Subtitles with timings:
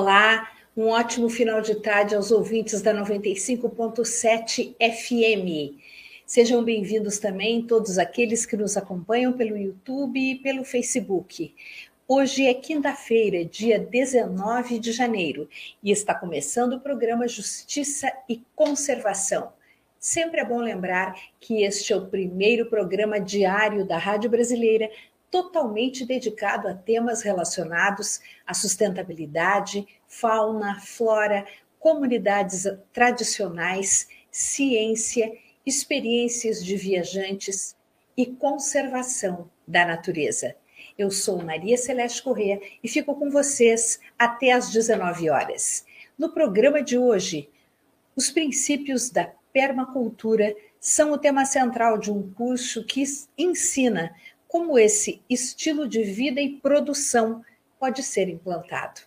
[0.00, 5.76] Olá, um ótimo final de tarde aos ouvintes da 95.7 FM.
[6.24, 11.54] Sejam bem-vindos também todos aqueles que nos acompanham pelo YouTube e pelo Facebook.
[12.08, 15.46] Hoje é quinta-feira, dia 19 de janeiro,
[15.82, 19.52] e está começando o programa Justiça e Conservação.
[19.98, 24.88] Sempre é bom lembrar que este é o primeiro programa diário da Rádio Brasileira
[25.30, 31.46] totalmente dedicado a temas relacionados à sustentabilidade, fauna, flora,
[31.78, 35.32] comunidades tradicionais, ciência,
[35.64, 37.76] experiências de viajantes
[38.16, 40.56] e conservação da natureza.
[40.98, 45.86] Eu sou Maria Celeste Corrêa e fico com vocês até às 19 horas.
[46.18, 47.48] No programa de hoje,
[48.14, 53.04] os princípios da permacultura são o tema central de um curso que
[53.36, 54.14] ensina
[54.50, 57.40] como esse estilo de vida e produção
[57.78, 59.02] pode ser implantado.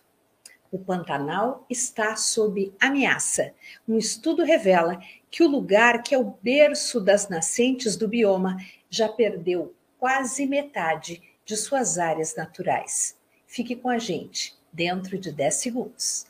[0.72, 3.52] O Pantanal está sob ameaça.
[3.86, 4.98] Um estudo revela
[5.30, 8.56] que o lugar que é o berço das nascentes do bioma
[8.88, 13.16] já perdeu quase metade de suas áreas naturais.
[13.46, 16.26] Fique com a gente dentro de 10 segundos.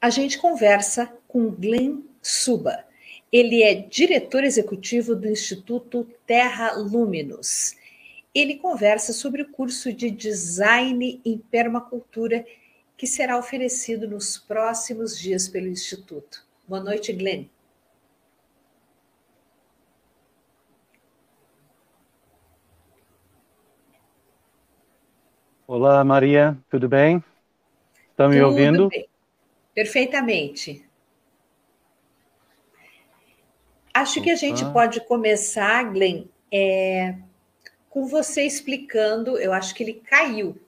[0.00, 2.84] A gente conversa com Glenn Suba.
[3.30, 7.76] Ele é diretor executivo do Instituto Terra Luminous.
[8.34, 12.44] Ele conversa sobre o curso de Design em Permacultura
[12.96, 16.44] que será oferecido nos próximos dias pelo Instituto.
[16.66, 17.46] Boa noite, Glenn.
[25.66, 27.22] Olá, Maria, tudo bem?
[28.10, 28.88] Estão me tudo ouvindo?
[28.88, 29.09] Bem.
[29.74, 30.84] Perfeitamente.
[33.92, 34.24] Acho Opa.
[34.24, 37.16] que a gente pode começar, Glenn, é,
[37.88, 39.38] com você explicando.
[39.38, 40.60] Eu acho que ele caiu.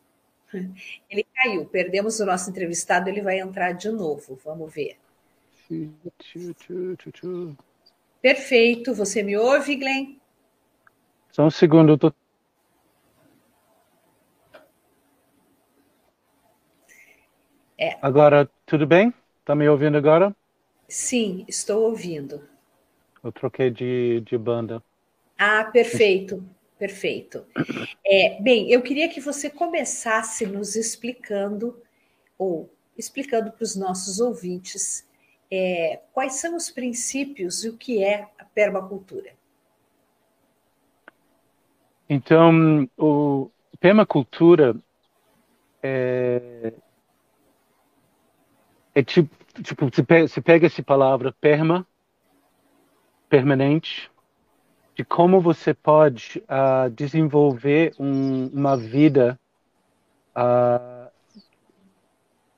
[1.09, 1.65] Ele caiu.
[1.65, 4.39] Perdemos o nosso entrevistado, ele vai entrar de novo.
[4.45, 4.97] Vamos ver.
[8.21, 8.95] Perfeito.
[8.95, 10.17] Você me ouve, Glenn?
[11.31, 12.13] Só um segundo, eu tô
[17.83, 17.99] É.
[18.01, 19.13] Agora, tudo bem?
[19.41, 20.33] Está me ouvindo agora?
[20.87, 22.49] Sim, estou ouvindo.
[23.25, 24.81] Eu troquei de, de banda.
[25.37, 26.45] Ah, perfeito,
[26.79, 27.45] perfeito.
[28.07, 31.77] É, bem, eu queria que você começasse nos explicando,
[32.39, 35.05] ou explicando para os nossos ouvintes,
[35.51, 39.33] é, quais são os princípios e o que é a permacultura.
[42.09, 43.51] Então, o
[43.81, 44.77] permacultura
[45.83, 46.75] é,
[48.95, 51.87] é tipo, tipo você, pega, você pega essa palavra perma,
[53.29, 54.11] permanente,
[54.95, 59.39] de como você pode uh, desenvolver um, uma vida
[60.37, 61.11] uh,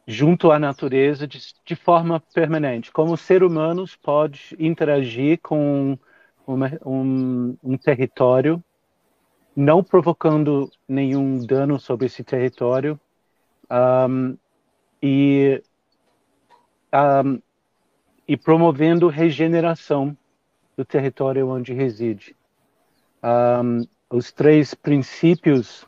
[0.07, 2.91] junto à natureza de, de, forma permanente.
[2.91, 5.97] Como ser humanos pode interagir com
[6.45, 8.63] uma, um, um território,
[9.55, 12.99] não provocando nenhum dano sobre esse território,
[13.71, 14.37] um,
[15.01, 15.63] e
[16.95, 17.41] um,
[18.27, 20.17] e promovendo regeneração
[20.77, 22.37] do território onde reside.
[23.23, 25.87] Um, os três princípios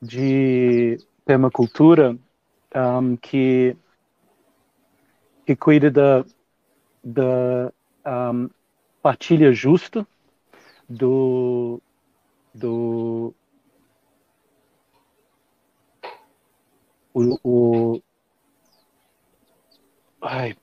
[0.00, 2.16] de permacultura
[2.74, 3.76] um, que
[5.44, 6.24] que cuida da,
[7.02, 7.72] da
[8.32, 8.48] um,
[9.02, 10.06] partilha justa
[10.88, 11.82] do
[12.54, 13.34] do
[17.12, 18.02] o, o,
[20.20, 20.54] Ai.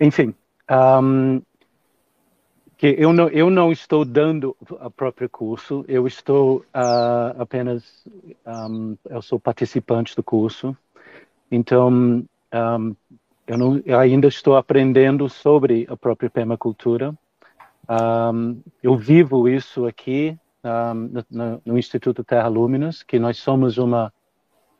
[0.00, 0.34] Enfim,
[0.70, 1.42] um,
[2.76, 8.04] que eu não, eu não estou dando o próprio curso, eu estou uh, apenas,
[8.46, 10.76] um, eu sou participante do curso,
[11.50, 12.96] então um,
[13.46, 17.14] eu, não, eu, ainda estou aprendendo sobre a própria permacultura.
[18.82, 24.12] eu vivo isso aqui no, no, Instituto Terra Luminas, que nós somos uma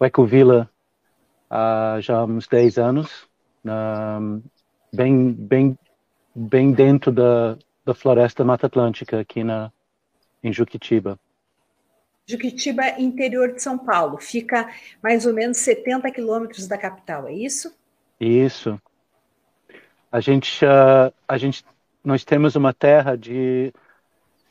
[0.00, 0.68] ecovila
[1.52, 3.28] há já uns 10 anos,
[4.92, 5.78] bem, bem,
[6.34, 9.70] bem dentro da, da floresta Mata Atlântica, aqui na,
[10.42, 11.20] em Juquitiba.
[12.26, 14.70] Juquitiba, interior de São Paulo, fica
[15.02, 17.76] mais ou menos 70 quilômetros da capital, é isso?
[18.18, 18.80] Isso.
[20.10, 21.64] A gente, uh, a gente,
[22.02, 23.72] nós temos uma terra de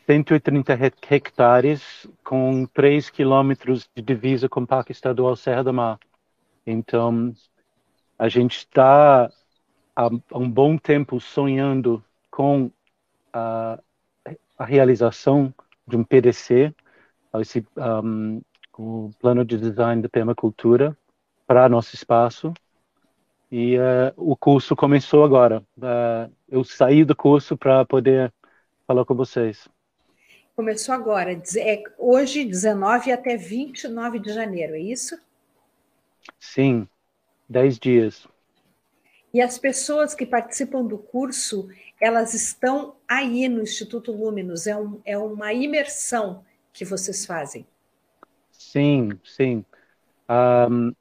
[0.05, 0.73] 130
[1.09, 5.97] hectares com 3 quilômetros de divisa com o Parque Estadual Serra do Mar.
[6.65, 7.33] Então,
[8.17, 9.31] a gente está
[9.95, 12.71] há, um bom tempo sonhando com
[13.33, 13.79] a,
[14.57, 15.53] a realização
[15.87, 16.73] de um PDC,
[17.39, 17.65] esse,
[18.03, 18.41] um,
[18.77, 20.95] o plano de design da permacultura
[21.47, 22.53] para nosso espaço.
[23.51, 25.61] E uh, o curso começou agora.
[25.77, 28.31] Uh, eu saí do curso para poder
[28.87, 29.67] falar com vocês.
[30.55, 35.17] Começou agora, é hoje, 19 até 29 de janeiro, é isso?
[36.39, 36.87] Sim,
[37.49, 38.27] 10 dias.
[39.33, 41.69] E as pessoas que participam do curso,
[41.99, 47.65] elas estão aí no Instituto Luminos, é, um, é uma imersão que vocês fazem.
[48.51, 49.63] Sim, sim.
[50.29, 50.93] Um,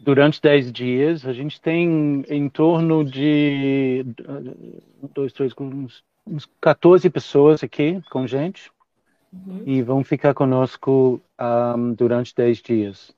[0.00, 4.04] durante 10 dias, a gente tem em torno de
[5.12, 8.70] dois, três, uns, uns 14 pessoas aqui com gente
[9.32, 9.62] uhum.
[9.66, 11.20] e vão ficar conosco
[11.76, 13.15] um, durante 10 dias.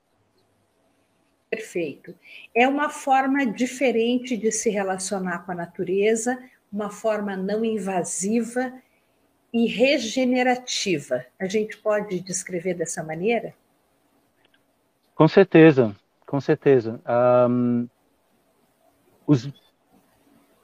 [1.50, 2.15] Perfeito.
[2.55, 6.39] É uma forma diferente de se relacionar com a natureza,
[6.71, 8.73] uma forma não invasiva
[9.53, 11.25] e regenerativa.
[11.39, 13.55] A gente pode descrever dessa maneira?
[15.14, 17.00] Com certeza, com certeza.
[17.49, 17.88] Um,
[19.26, 19.50] os,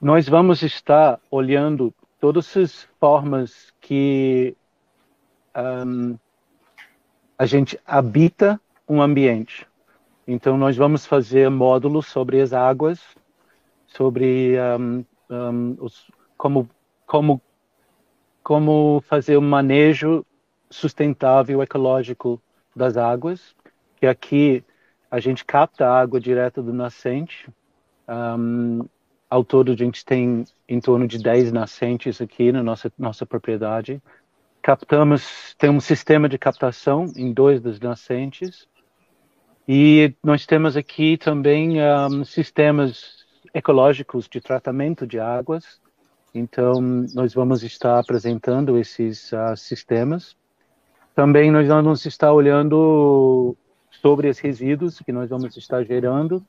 [0.01, 4.55] nós vamos estar olhando todas as formas que
[5.57, 6.19] um,
[7.39, 9.67] a gente habita um ambiente.
[10.27, 13.01] Então, nós vamos fazer módulos sobre as águas,
[13.87, 16.69] sobre um, um, os, como,
[17.07, 17.41] como,
[18.43, 20.25] como fazer um manejo
[20.71, 22.41] sustentável ecológico
[22.75, 23.55] das águas,
[23.97, 24.65] que aqui
[25.11, 27.49] a gente capta a água direto do nascente.
[29.29, 34.03] Ao todo, a gente tem em torno de 10 nascentes aqui na nossa, nossa propriedade.
[34.63, 38.67] Captamos, tem um sistema de captação em dois das nascentes
[39.67, 45.81] e nós temos aqui também um, sistemas ecológicos de tratamento de águas.
[46.35, 46.81] Então,
[47.15, 50.37] nós vamos estar apresentando esses uh, sistemas.
[51.15, 53.57] Também nós vamos estar olhando
[54.03, 56.45] sobre os resíduos que nós vamos estar gerando.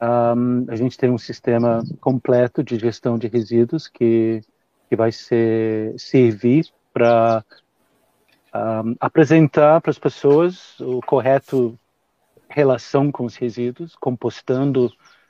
[0.00, 4.42] Um, a gente tem um sistema completo de gestão de resíduos que,
[4.88, 7.44] que vai ser, servir para
[8.54, 11.78] um, apresentar para as pessoas o correto
[12.48, 14.86] relação com os resíduos, compostando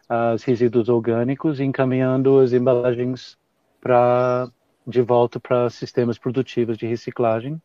[0.09, 3.37] uh, os resíduos orgânicos e encaminhando as embalagens
[3.81, 4.51] para
[4.87, 7.61] de volta para sistemas produtivos de reciclagem.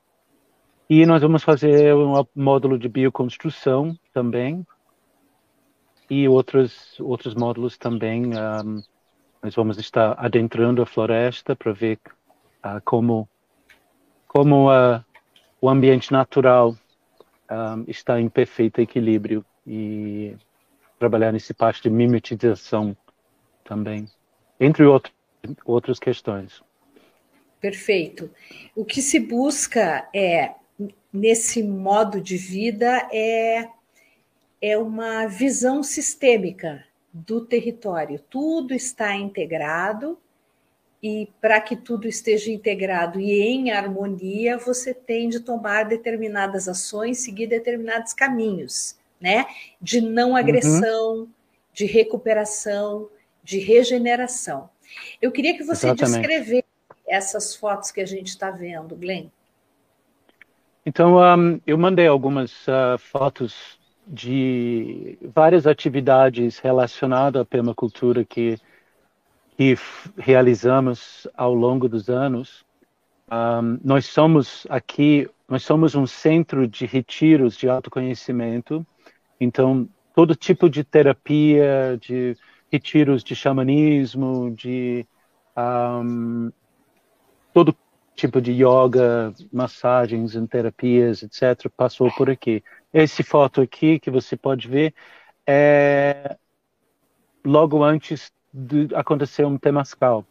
[0.89, 4.65] E nós vamos fazer um módulo de bioconstrução também
[6.09, 8.25] e outros outros módulos também.
[8.37, 8.83] Um,
[9.41, 11.99] nós vamos estar adentrando a floresta para ver
[12.65, 13.27] uh, como
[14.27, 15.03] como uh,
[15.61, 16.75] o ambiente natural
[17.49, 20.35] um, está em perfeito equilíbrio e
[20.99, 22.95] trabalhar nesse parte de mimetização
[23.63, 24.07] também,
[24.59, 24.83] entre
[25.65, 26.61] outras questões.
[27.59, 28.29] Perfeito.
[28.75, 30.53] O que se busca é
[31.11, 33.69] nesse modo de vida é
[34.61, 38.17] é uma visão sistêmica do território.
[38.29, 40.17] Tudo está integrado
[41.03, 47.17] e para que tudo esteja integrado e em harmonia, você tem de tomar determinadas ações,
[47.17, 49.45] seguir determinados caminhos, né?
[49.81, 50.37] De não uhum.
[50.37, 51.27] agressão, uhum.
[51.73, 53.09] de recuperação,
[53.43, 54.69] de regeneração.
[55.21, 56.21] Eu queria que você Exatamente.
[56.21, 56.65] descrevesse
[57.05, 59.27] essas fotos que a gente está vendo, Glenn.
[60.85, 68.57] Então, um, eu mandei algumas uh, fotos de várias atividades relacionadas à permacultura que
[69.57, 69.75] que
[70.17, 72.65] realizamos ao longo dos anos.
[73.31, 78.85] Um, nós somos aqui, nós somos um centro de retiros de autoconhecimento.
[79.39, 82.35] Então, todo tipo de terapia, de
[82.71, 85.05] retiros de xamanismo, de
[85.57, 86.51] um,
[87.53, 87.75] todo
[88.15, 92.63] tipo de yoga, massagens terapias, etc., passou por aqui.
[92.93, 94.93] Esse foto aqui que você pode ver
[95.45, 96.37] é
[97.45, 100.23] logo antes de acontecer um temascal,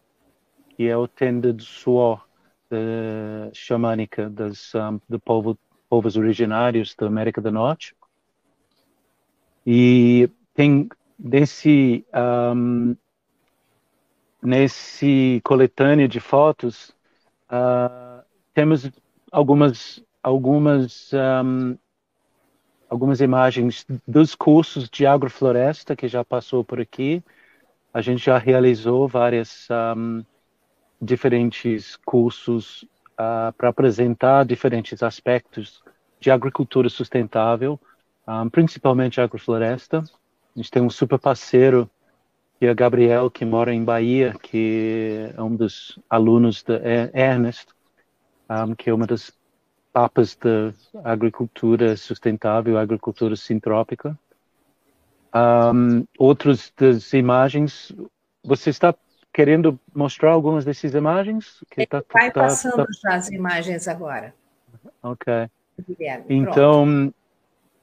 [0.71, 2.25] que é o tenda de suor
[2.71, 7.97] uh, xamânica das, um, de povo, povos originários da América do Norte.
[9.67, 10.89] E tem
[11.19, 12.05] nesse
[12.55, 12.97] um,
[14.43, 16.91] nesse coletâneo de fotos
[17.49, 18.91] uh, temos
[19.31, 21.79] algumas algumas um,
[22.91, 27.23] algumas imagens dos cursos de agrofloresta que já passou por aqui
[27.93, 30.25] a gente já realizou vários um,
[31.01, 32.83] diferentes cursos
[33.13, 35.83] uh, para apresentar diferentes aspectos
[36.19, 37.79] de agricultura sustentável,
[38.27, 39.99] um, principalmente agrofloresta.
[39.99, 41.91] a gente tem um super parceiro
[42.59, 46.77] que é Gabriel, que mora em Bahia, que é um dos alunos da
[47.13, 47.67] Ernest,
[48.49, 49.33] um, que é uma das
[49.93, 50.73] papas da
[51.05, 54.17] agricultura sustentável, agricultura sintrópica.
[55.35, 57.91] Um, outros das imagens,
[58.45, 58.95] você está
[59.33, 61.65] querendo mostrar algumas dessas imagens?
[61.71, 62.87] Que tá, vai tá, passando tá...
[63.03, 64.35] já as imagens agora.
[65.03, 65.33] Ok.
[65.89, 67.13] Guilherme, então,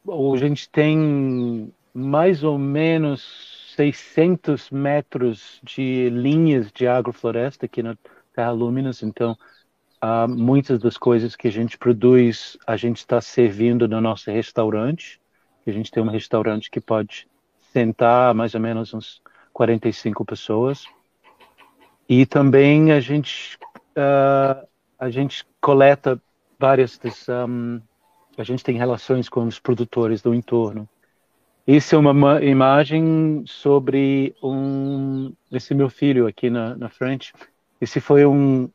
[0.05, 0.35] pronto.
[0.35, 7.97] a gente tem mais ou menos 600 metros de linhas de agrofloresta aqui na
[8.33, 9.35] Terra Luminas, então
[10.03, 15.19] uh, muitas das coisas que a gente produz a gente está servindo no nosso restaurante,
[15.65, 17.27] a gente tem um restaurante que pode
[17.71, 19.21] sentar mais ou menos uns
[19.53, 20.85] 45 pessoas,
[22.07, 23.57] e também a gente
[23.95, 26.21] uh, a gente coleta
[26.57, 26.99] várias
[27.29, 27.81] um,
[28.37, 30.87] a gente tem relações com os produtores do entorno
[31.71, 37.31] isso é uma imagem sobre um, esse meu filho aqui na, na frente.
[37.79, 38.67] Esse foi um,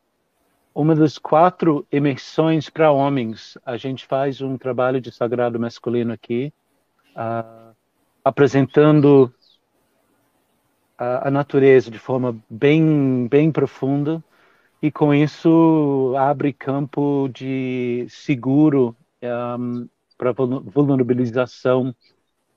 [0.73, 3.57] uma das quatro imersões para homens.
[3.65, 6.53] A gente faz um trabalho de sagrado masculino aqui,
[7.17, 7.64] uh,
[8.25, 9.33] apresentando
[10.97, 14.23] a, a, natureza de forma bem, bem profunda
[14.81, 21.95] e com isso abre campo de seguro um, para vulnerabilização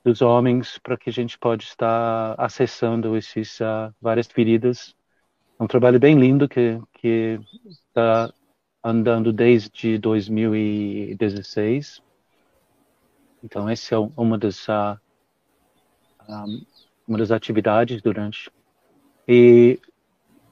[0.03, 4.97] dos homens para que a gente pode estar acessando esses uh, várias feridas.
[5.61, 8.33] É um trabalho bem lindo que que está
[8.83, 12.03] andando desde 2016.
[13.43, 14.99] Então essa é uma das uh,
[17.07, 18.51] uma das atividades durante.
[19.27, 19.81] E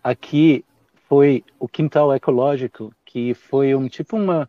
[0.03, 0.65] aqui
[1.09, 4.49] foi o quintal ecológico que foi um tipo uma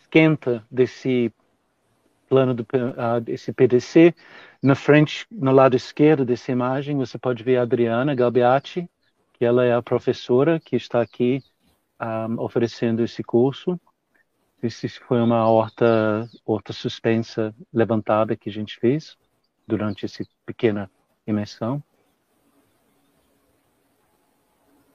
[0.00, 1.32] esquenta desse
[2.28, 4.14] plano do uh, esse PDC
[4.62, 8.90] na frente, no lado esquerdo dessa imagem, você pode ver a Adriana Galbiati,
[9.34, 11.42] que ela é a professora que está aqui
[12.00, 13.80] um, oferecendo esse curso.
[14.60, 19.16] Isso foi uma horta, horta suspensa levantada que a gente fez
[19.68, 20.90] durante essa pequena
[21.26, 21.82] imersão.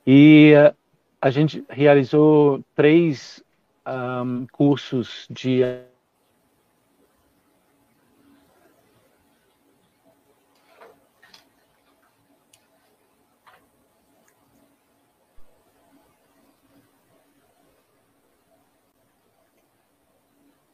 [0.05, 0.75] E uh,
[1.21, 3.41] a gente realizou três
[3.87, 5.61] um, cursos de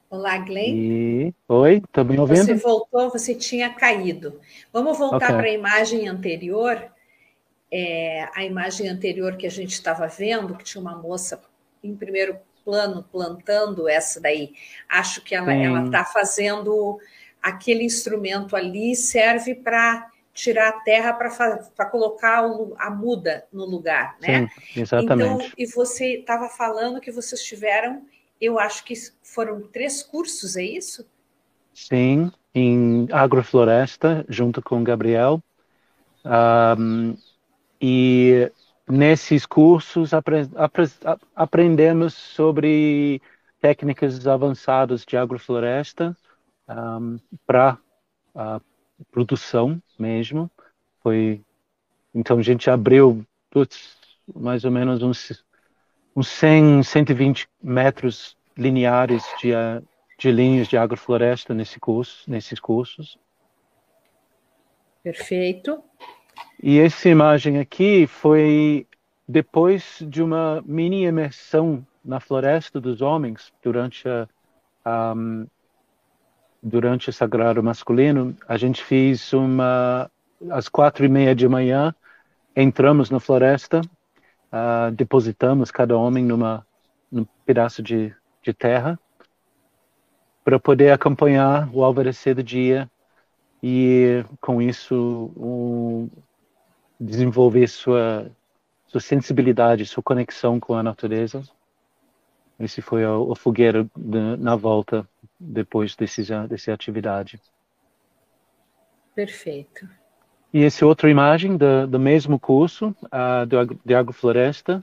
[0.09, 0.75] Olá, Glenn.
[0.75, 1.35] E...
[1.47, 2.45] Oi, está me ouvindo?
[2.45, 4.39] Você voltou, você tinha caído.
[4.73, 5.35] Vamos voltar okay.
[5.35, 6.83] para a imagem anterior.
[7.71, 11.39] É, a imagem anterior que a gente estava vendo, que tinha uma moça
[11.83, 14.53] em primeiro plano plantando essa daí.
[14.89, 16.99] Acho que ela está fazendo
[17.39, 22.43] aquele instrumento ali, serve para tirar a terra para colocar
[22.77, 24.47] a muda no lugar, né?
[24.73, 25.45] Sim, exatamente.
[25.45, 28.05] Então, e você estava falando que vocês tiveram
[28.39, 28.93] eu acho que
[29.23, 31.05] foram três cursos, é isso?
[31.73, 35.41] Sim, em agrofloresta, junto com o Gabriel.
[36.25, 37.15] Um,
[37.81, 38.51] e
[38.87, 40.83] nesses cursos apre apre
[41.35, 43.21] aprendemos sobre
[43.61, 46.17] técnicas avançadas de agrofloresta
[46.67, 47.77] um, para
[48.35, 48.59] a
[49.11, 50.51] produção mesmo.
[51.01, 51.41] Foi
[52.13, 53.25] então a gente abriu
[54.35, 55.43] mais ou menos uns
[56.19, 59.51] uns 100, 120 metros lineares de,
[60.17, 63.17] de linhas de agrofloresta nesse curso, nesses cursos.
[65.01, 65.81] Perfeito.
[66.61, 68.85] E essa imagem aqui foi
[69.25, 74.03] depois de uma mini imersão na floresta dos homens durante
[74.83, 75.47] a um,
[76.61, 78.35] durante o sagrado masculino.
[78.45, 80.11] A gente fez uma
[80.49, 81.95] às quatro e meia de manhã
[82.53, 83.79] entramos na floresta
[84.51, 86.65] uh, depositamos cada homem numa
[87.11, 88.13] num pedaço de,
[88.43, 88.99] de terra
[90.43, 92.89] para poder acompanhar o alvorecer do dia
[93.61, 96.09] e com isso um,
[96.99, 98.31] desenvolver sua
[98.87, 101.43] sua sensibilidade, sua conexão com a natureza.
[102.59, 105.07] Esse foi o, o fogueiro de, na volta
[105.39, 107.39] depois desse, dessa atividade.
[109.13, 109.87] Perfeito.
[110.51, 114.81] E essa outra imagem do, do mesmo curso, uh, do, de agrofloresta,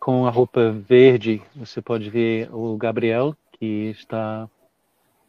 [0.00, 4.48] com a roupa verde, você pode ver o Gabriel, que está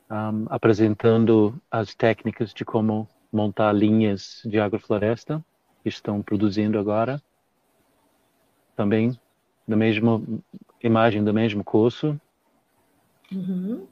[0.09, 5.43] um, apresentando as técnicas de como montar linhas de agrofloresta,
[5.83, 7.21] que estão produzindo agora.
[8.75, 9.19] Também,
[9.67, 10.21] da mesma
[10.81, 12.19] imagem do mesmo curso.
[13.31, 13.85] Uhum.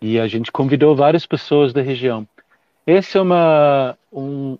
[0.00, 2.26] E a gente convidou várias pessoas da região.
[2.92, 4.58] Esse é uma um,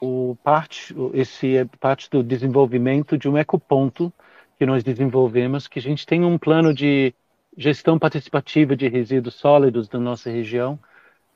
[0.00, 4.12] o parte esse é parte do desenvolvimento de um ecoponto
[4.56, 7.12] que nós desenvolvemos, que a gente tem um plano de
[7.58, 10.78] gestão participativa de resíduos sólidos da nossa região.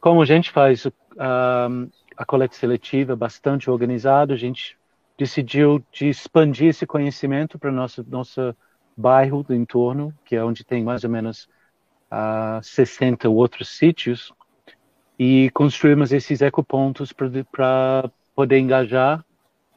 [0.00, 0.92] Como a gente faz uh,
[2.16, 4.78] a coleta seletiva bastante organizado, a gente
[5.18, 8.54] decidiu de expandir esse conhecimento para nosso nosso
[8.96, 11.46] bairro do entorno, que é onde tem mais ou menos
[12.08, 14.32] uh, ah, 60 outros sítios,
[15.22, 19.22] e construímos esses ecopontos para poder engajar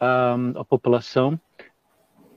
[0.02, 1.38] um, a população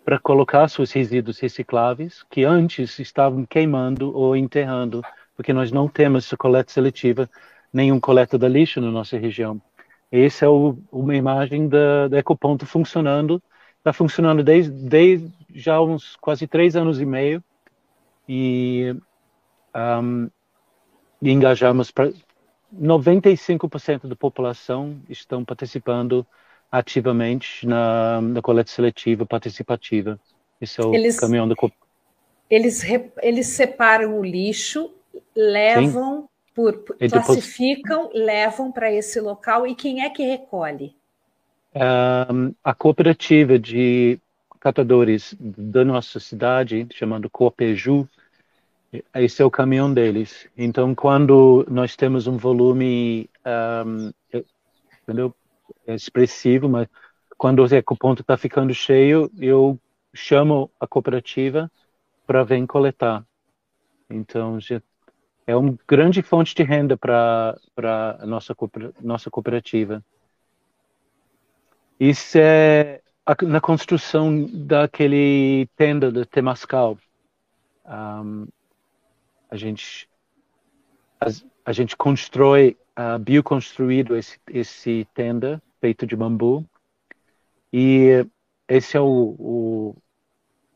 [0.05, 5.03] para colocar seus resíduos recicláveis que antes estavam queimando ou enterrando,
[5.37, 7.31] porque nós não temos coleta seletiva,
[7.73, 9.62] nenhum coleta de lixo na nossa região.
[10.11, 13.40] Esse é o, uma imagem da, da Ecoponto funcionando,
[13.79, 17.40] está funcionando desde, desde já uns quase três anos e meio
[18.29, 18.97] e,
[20.03, 20.29] um,
[21.23, 21.92] engajamos
[22.80, 26.26] 95% da população estão participando
[26.70, 30.18] ativamente na, na coleta seletiva participativa.
[30.60, 31.54] Esse é o eles, caminhão da
[32.50, 32.82] eles,
[33.22, 34.92] eles separam o lixo,
[35.34, 38.24] levam, por, classificam, depois...
[38.24, 40.94] levam para esse local e quem é que recolhe?
[41.74, 44.18] Um, a cooperativa de
[44.58, 48.08] catadores da nossa cidade, chamando Copeju,
[49.14, 50.48] esse é o caminhão deles.
[50.56, 53.28] Então, quando nós temos um volume
[53.87, 54.12] um,
[55.02, 55.35] entendeu?
[55.87, 56.88] é expressivo, mas
[57.37, 59.78] quando o ecoponto está ficando cheio, eu
[60.14, 61.70] chamo a cooperativa
[62.26, 63.24] para vir coletar.
[64.11, 64.59] Então,
[65.46, 67.56] é uma grande fonte de renda para
[68.18, 68.54] a nossa,
[69.00, 70.04] nossa cooperativa.
[71.98, 73.00] Isso é
[73.42, 76.98] na construção daquele tenda de Temascal.
[77.85, 78.46] Um,
[79.57, 80.09] a gente
[81.21, 81.27] a,
[81.64, 86.64] a gente constrói uh, bioconstruído esse, esse tenda feito de bambu.
[87.73, 88.27] E
[88.69, 89.97] esse é o, o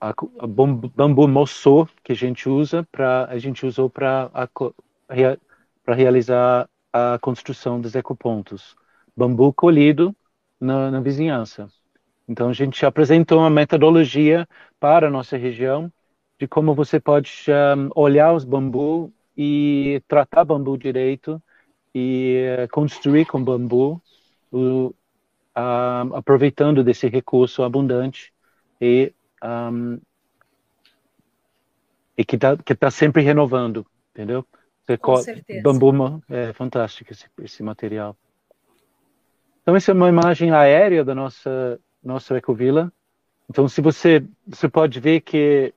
[0.00, 4.30] a, a bambu moçô que a gente usa para a gente usou para
[5.84, 8.76] para realizar a construção dos ecopontos.
[9.16, 10.14] Bambu colhido
[10.58, 11.68] na, na vizinhança.
[12.28, 15.92] Então a gente apresentou uma metodologia para a nossa região
[16.40, 17.44] de como você pode
[17.76, 21.40] um, olhar os bambu e tratar bambu direito
[21.94, 24.00] e uh, construir com bambu
[24.50, 28.32] o, uh, aproveitando desse recurso abundante
[28.80, 29.12] e,
[29.44, 30.00] um,
[32.16, 34.42] e que está tá sempre renovando, entendeu?
[34.86, 35.62] Você Com certeza.
[35.62, 38.16] Bambu é fantástico esse, esse material.
[39.60, 42.90] Então essa é uma imagem aérea da nossa nossa ecovila.
[43.50, 45.74] Então se você você pode ver que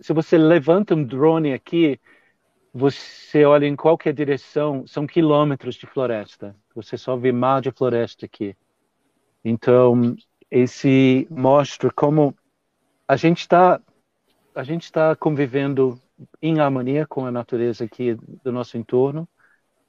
[0.00, 2.00] se você levanta um drone aqui,
[2.72, 6.54] você olha em qualquer direção, são quilômetros de floresta.
[6.74, 8.54] Você só vê mar de floresta aqui.
[9.44, 10.14] Então,
[10.50, 12.36] esse mostra como
[13.08, 13.80] a gente está
[14.54, 16.00] a gente está convivendo
[16.40, 19.28] em harmonia com a natureza aqui do nosso entorno.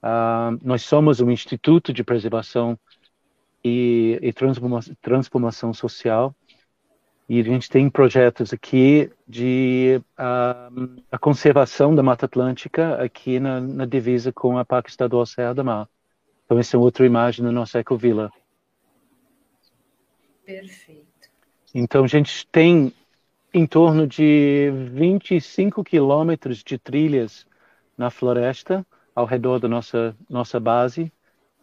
[0.04, 2.78] Uh, nós somos um instituto de preservação
[3.64, 6.36] e, e transformação, transformação, social
[7.30, 13.60] e a gente tem projetos aqui de uh, a conservação da Mata Atlântica aqui na,
[13.60, 15.90] na divisa com a Parque Estadual Serra da Mar.
[16.46, 18.32] Então, essa é outra imagem da nossa ecovila.
[20.46, 21.06] Perfeito.
[21.76, 22.94] Então, a gente tem
[23.54, 27.46] em torno de 25 quilômetros de trilhas
[27.98, 31.12] na floresta ao redor da nossa, nossa base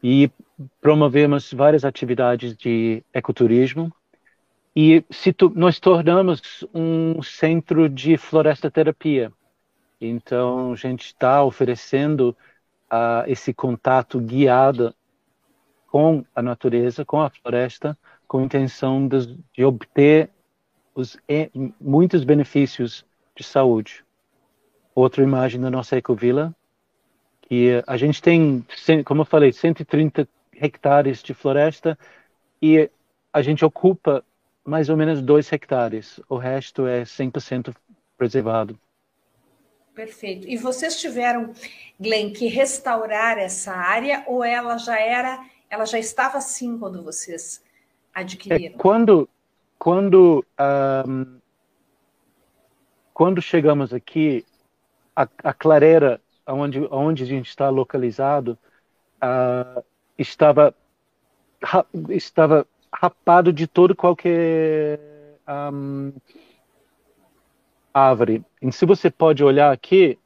[0.03, 0.31] e
[0.81, 3.91] promovemos várias atividades de ecoturismo
[4.75, 9.33] e se nós tornamos um centro de floresta terapia.
[10.01, 12.37] Então, a gente está oferecendo
[12.93, 14.95] uh, esse contato guiado
[15.87, 20.29] com a natureza, com a floresta, com a intenção de, de obter
[20.95, 21.17] os,
[21.81, 23.05] muitos benefícios
[23.37, 24.05] de saúde.
[24.93, 26.55] Outra imagem da nossa ecovila,
[27.43, 28.65] que a gente tem,
[29.05, 31.99] como eu falei, 130 hectares de floresta
[32.61, 32.91] e
[33.33, 34.25] a gente ocupa
[34.65, 36.21] mais ou menos 2 hectares.
[36.29, 37.75] O resto é 100%
[38.17, 38.79] preservado.
[39.95, 40.49] Perfeito.
[40.49, 41.53] E vocês tiveram,
[42.01, 47.63] Glenn, que restaurar essa área ou ela já era, ela já estava assim quando vocês
[48.13, 48.75] adquiriram?
[48.75, 49.29] É, quando,
[49.79, 50.45] quando,
[51.07, 51.39] um,
[53.13, 54.45] quando chegamos aqui,
[55.15, 58.59] a, a clareira onde, onde a gente está localizado
[59.23, 59.85] uh,
[60.19, 60.75] estava,
[62.09, 64.99] estava rapado de todo qualquer
[65.73, 66.13] um,
[67.93, 68.45] árvore.
[68.61, 70.19] E se você pode olhar aqui,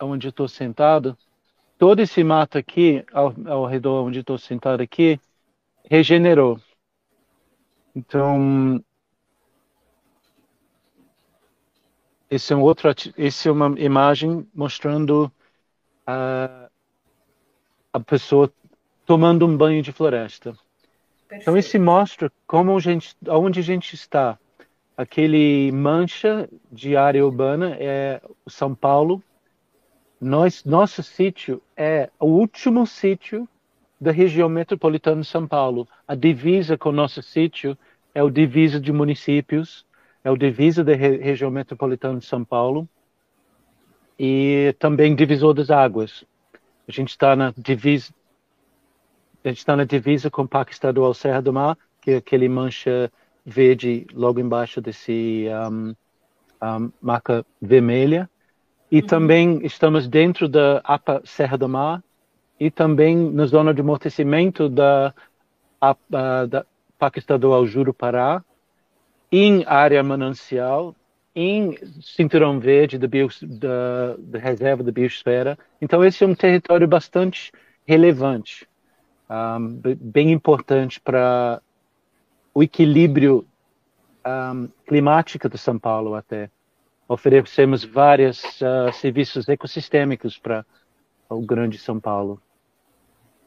[0.00, 1.16] onde estou sentado,
[1.78, 5.20] todo esse mato aqui, ao, ao redor onde estou sentado aqui,
[5.88, 6.60] regenerou.
[7.94, 8.82] Então,
[12.28, 15.30] esse é um outro, esse é uma imagem mostrando
[16.06, 16.68] a,
[17.92, 18.52] a pessoa
[19.06, 20.56] tomando um banho de floresta.
[21.36, 24.38] Então, esse mostra como a gente, onde a gente está.
[24.96, 29.22] Aquele mancha de área urbana é São Paulo.
[30.20, 33.48] Nós, nosso sítio é o último sítio
[34.00, 35.88] da região metropolitana de São Paulo.
[36.06, 37.76] A divisa com o nosso sítio
[38.14, 39.84] é o divisa de municípios,
[40.22, 42.88] é o divisa da re região metropolitana de São Paulo
[44.18, 46.24] e também divisor das águas.
[46.86, 48.12] A gente está na divisa
[49.44, 52.48] a gente está na divisa com o Parque Estadual Serra do Mar, que é aquele
[52.48, 53.12] mancha
[53.44, 55.94] verde logo embaixo desse um,
[56.62, 58.28] um, marca vermelha.
[58.90, 59.06] E uhum.
[59.06, 62.02] também estamos dentro da APA Serra do Mar
[62.58, 65.12] e também na zona de amortecimento da,
[65.78, 65.94] a,
[66.46, 66.64] da
[66.98, 68.42] Parque Estadual Juro-Pará,
[69.30, 70.94] em área manancial,
[71.34, 75.58] em cinturão verde da, bio, da, da reserva da biosfera.
[75.82, 77.52] Então, esse é um território bastante
[77.84, 78.66] relevante
[79.28, 81.60] um, bem importante para
[82.52, 83.46] o equilíbrio
[84.26, 86.50] um, climático de São Paulo até.
[87.08, 90.64] Oferecemos vários uh, serviços ecossistêmicos para
[91.28, 92.40] o grande São Paulo.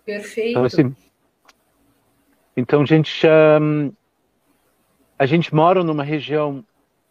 [0.05, 0.51] Perfeito.
[0.51, 0.95] Então, assim,
[2.55, 3.27] então a gente
[3.61, 3.91] um,
[5.17, 6.63] a gente mora numa região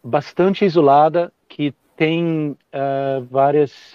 [0.03, 3.91] bastante isolada que tem uh, várias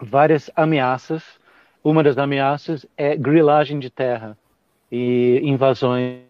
[0.00, 1.39] várias ameaças
[1.82, 4.36] uma das ameaças é grilagem de terra
[4.90, 6.24] e invasões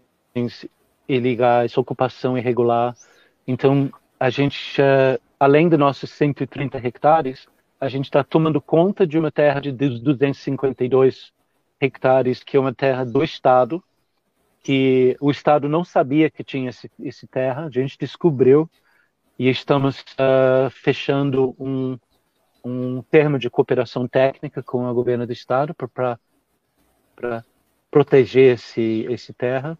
[1.08, 2.94] ilegais, ocupação irregular.
[3.46, 4.80] Então, a gente,
[5.38, 7.48] além dos nossos 130 hectares,
[7.80, 11.32] a gente está tomando conta de uma terra de 252
[11.80, 13.82] hectares, que é uma terra do Estado,
[14.62, 18.70] que o Estado não sabia que tinha esse, esse terra, a gente descobriu
[19.38, 21.98] e estamos uh, fechando um,
[22.64, 26.18] um termo de cooperação técnica com o governo do estado para
[27.90, 29.78] proteger esse, esse terra.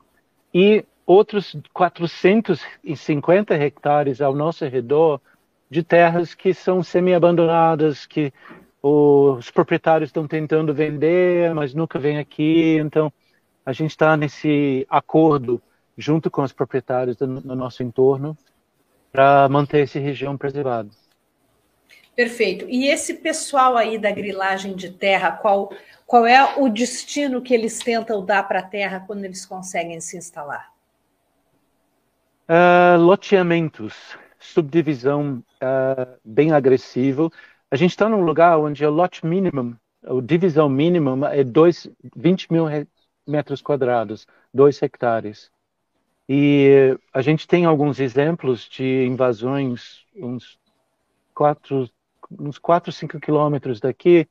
[0.53, 5.21] E outros 450 hectares ao nosso redor
[5.71, 8.33] de terras que são semi-abandonadas, que
[8.83, 12.77] os proprietários estão tentando vender, mas nunca vêm aqui.
[12.79, 13.13] Então,
[13.65, 15.63] a gente está nesse acordo
[15.97, 18.37] junto com os proprietários do, no nosso entorno
[19.13, 20.89] para manter essa região preservada.
[22.21, 22.67] Perfeito.
[22.69, 25.73] E esse pessoal aí da grilagem de terra, qual,
[26.07, 30.19] qual é o destino que eles tentam dar para a terra quando eles conseguem se
[30.19, 30.71] instalar?
[32.47, 37.33] Uh, loteamentos, subdivisão uh, bem agressivo.
[37.71, 42.53] A gente está num lugar onde o lote mínimo, a divisão mínima é dois, 20
[42.53, 42.67] mil
[43.27, 45.51] metros quadrados, 2 hectares.
[46.29, 50.59] E a gente tem alguns exemplos de invasões, uns
[51.33, 51.89] quatro,
[52.39, 54.29] uns 4, 5 quilômetros daqui,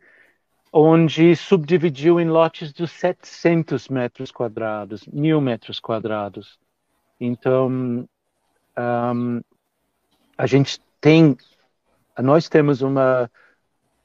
[0.71, 6.59] onde subdividiu em lotes de 700 metros quadrados, mil metros quadrados.
[7.19, 8.07] Então,
[8.77, 9.41] um,
[10.37, 11.35] a gente tem,
[12.17, 13.29] nós temos uma,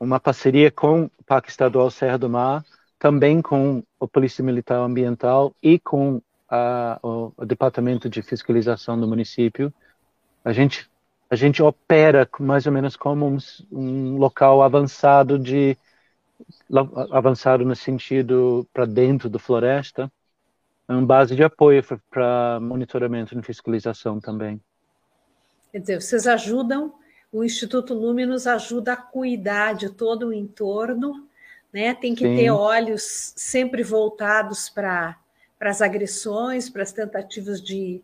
[0.01, 2.65] uma parceria com o Parque Estadual Serra do Mar,
[2.99, 9.07] também com a Polícia Militar Ambiental e com a, o, o Departamento de Fiscalização do
[9.07, 9.73] município.
[10.45, 10.89] A gente
[11.35, 13.39] a gente opera mais ou menos como um,
[13.73, 15.77] um local avançado de
[17.11, 20.11] avançado no sentido para dentro da floresta,
[20.89, 24.61] uma base de apoio para monitoramento e fiscalização também.
[25.73, 26.95] Quer dizer, vocês ajudam,
[27.33, 31.27] o Instituto Luminos ajuda a cuidar de todo o entorno,
[31.73, 31.95] né?
[31.95, 32.37] Tem que Sim.
[32.37, 35.17] ter olhos sempre voltados para
[35.61, 38.01] as agressões, para as tentativas de,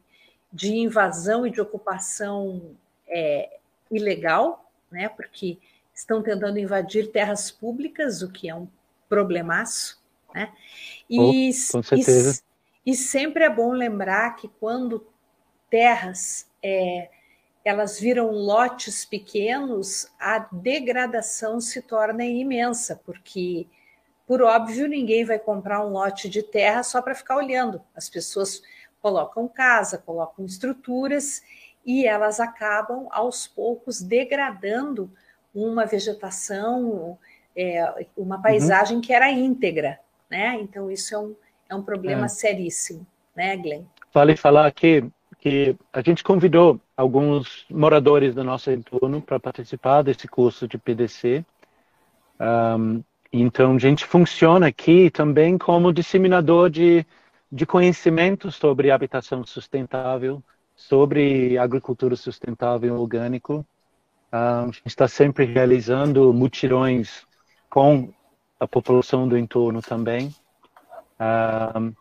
[0.53, 2.75] de invasão e de ocupação
[3.11, 3.59] é,
[3.91, 5.09] ilegal, né?
[5.09, 5.59] Porque
[5.95, 8.69] estão tentando invadir terras públicas, o que é um
[9.09, 10.01] problemaço,
[10.35, 10.53] né?
[11.09, 12.43] E, oh, com certeza.
[12.87, 15.07] E, e, sempre é bom lembrar que quando
[15.69, 17.11] terras é,
[17.65, 23.67] elas viram lotes pequenos, a degradação se torna imensa, porque
[24.31, 27.83] por óbvio, ninguém vai comprar um lote de terra só para ficar olhando.
[27.97, 28.63] As pessoas
[29.03, 31.43] colocam casa, colocam estruturas
[31.91, 35.11] e elas acabam aos poucos degradando
[35.55, 37.19] uma vegetação,
[37.57, 38.43] é, uma uhum.
[38.43, 39.03] paisagem uhum.
[39.03, 39.99] que era íntegra,
[40.31, 40.59] né?
[40.61, 41.35] Então isso é um,
[41.69, 42.29] é um problema é.
[42.29, 43.85] seríssimo, né, Glenn?
[44.13, 45.05] Vale falar que
[45.39, 51.43] que a gente convidou alguns moradores do nosso entorno para participar desse curso de PDC
[52.39, 57.07] Um, então, a gente funciona aqui também como disseminador de,
[57.51, 60.43] de conhecimento sobre habitação sustentável,
[60.81, 63.67] sobre agricultura sustentável orgânico.
[64.33, 67.27] Um, a gente está sempre realizando mutirões
[67.69, 68.13] com
[68.59, 70.35] a população do entorno também.
[71.21, 71.93] Um,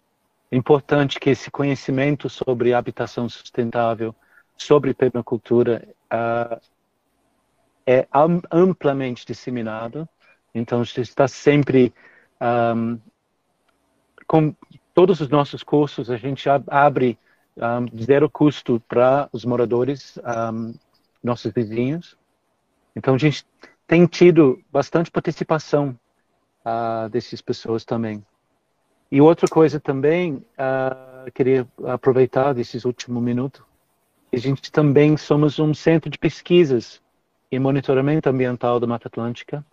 [0.50, 4.16] é importante que esse conhecimento sobre habitação sustentável,
[4.56, 6.60] sobre permacultura, uh,
[7.86, 8.08] é
[8.50, 10.08] amplamente disseminado.
[10.56, 11.94] Então, a gente está sempre
[12.42, 12.98] um,
[14.26, 14.56] com
[14.94, 17.18] todos os nossos cursos, a gente abre
[17.58, 20.18] um, zero custo para os moradores,
[20.54, 20.74] um,
[21.24, 22.18] nossos vizinhos.
[22.96, 23.46] Então, a gente
[23.88, 25.98] tem tido bastante participação
[26.66, 28.24] uh, dessas pessoas também.
[29.12, 33.62] E outra coisa também, uh, queria aproveitar desses últimos minutos,
[34.32, 37.02] a gente também somos um centro de pesquisas
[37.52, 39.66] e monitoramento ambiental da Mata Atlântica.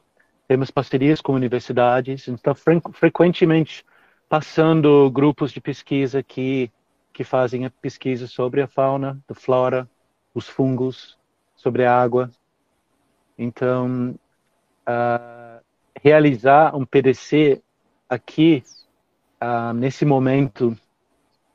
[0.49, 3.85] Temos parcerias com universidades, está frequentemente
[4.29, 6.71] passando grupos de pesquisa que
[7.17, 9.89] que fazem a pesquisa sobre a fauna, a flora,
[10.35, 11.17] os fungos,
[11.57, 12.31] sobre a água.
[13.39, 14.15] Então,
[14.87, 15.65] uh,
[15.99, 17.63] realizar um PDC
[18.07, 18.63] aqui,
[19.43, 20.77] uh, nesse momento,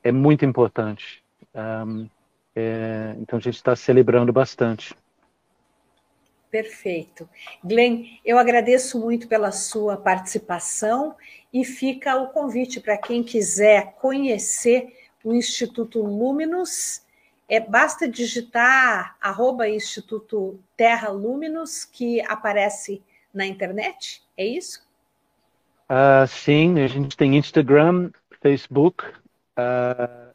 [0.02, 1.22] é muito importante.
[1.54, 2.08] Um,
[2.56, 4.96] é, então, a gente está celebrando bastante.
[6.50, 7.28] Perfeito.
[7.62, 11.14] Glenn, eu agradeço muito pela sua participação
[11.52, 17.02] e fica o convite para quem quiser conhecer o Instituto Luminus.
[17.48, 24.84] É, basta digitar arroba Instituto Terra Luminus, que aparece na internet, é isso?
[25.90, 30.32] Uh, sim, a gente tem Instagram, Facebook uh,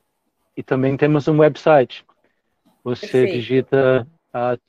[0.56, 2.06] e também temos um website.
[2.84, 3.34] Você Perfeito.
[3.34, 4.60] digita uh,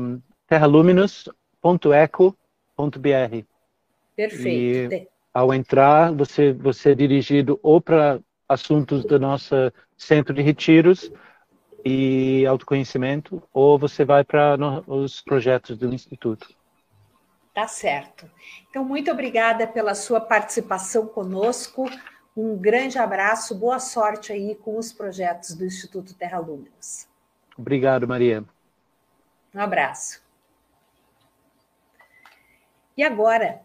[0.00, 3.44] um, terraluminus.eco.br.
[4.14, 4.94] Perfeito.
[4.94, 8.20] E ao entrar, você, você é dirigido ou para
[8.52, 9.54] assuntos do nosso
[9.96, 11.10] centro de retiros
[11.84, 16.48] e autoconhecimento, ou você vai para os projetos do Instituto.
[17.54, 18.30] Tá certo.
[18.70, 21.90] Então, muito obrigada pela sua participação conosco.
[22.34, 27.06] Um grande abraço, boa sorte aí com os projetos do Instituto Terra Luminos.
[27.58, 28.42] Obrigado, Maria.
[29.54, 30.22] Um abraço.
[32.96, 33.60] E agora,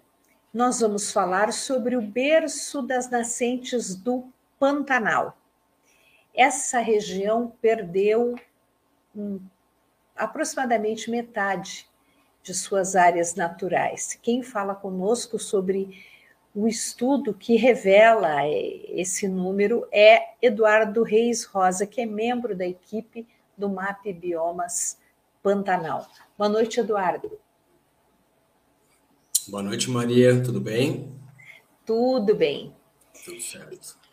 [0.53, 4.27] nós vamos falar sobre o berço das nascentes do
[4.59, 5.37] Pantanal.
[6.33, 8.35] Essa região perdeu
[9.15, 9.39] hum,
[10.15, 11.87] aproximadamente metade
[12.43, 14.17] de suas áreas naturais.
[14.21, 16.03] Quem fala conosco sobre
[16.55, 22.65] o estudo que revela é, esse número é Eduardo Reis Rosa, que é membro da
[22.65, 24.97] equipe do MAP Biomas
[25.43, 26.07] Pantanal.
[26.37, 27.39] Boa noite, Eduardo.
[29.47, 30.41] Boa noite, Maria.
[30.41, 31.11] Tudo bem?
[31.85, 32.75] Tudo bem.
[33.23, 34.06] Tudo certo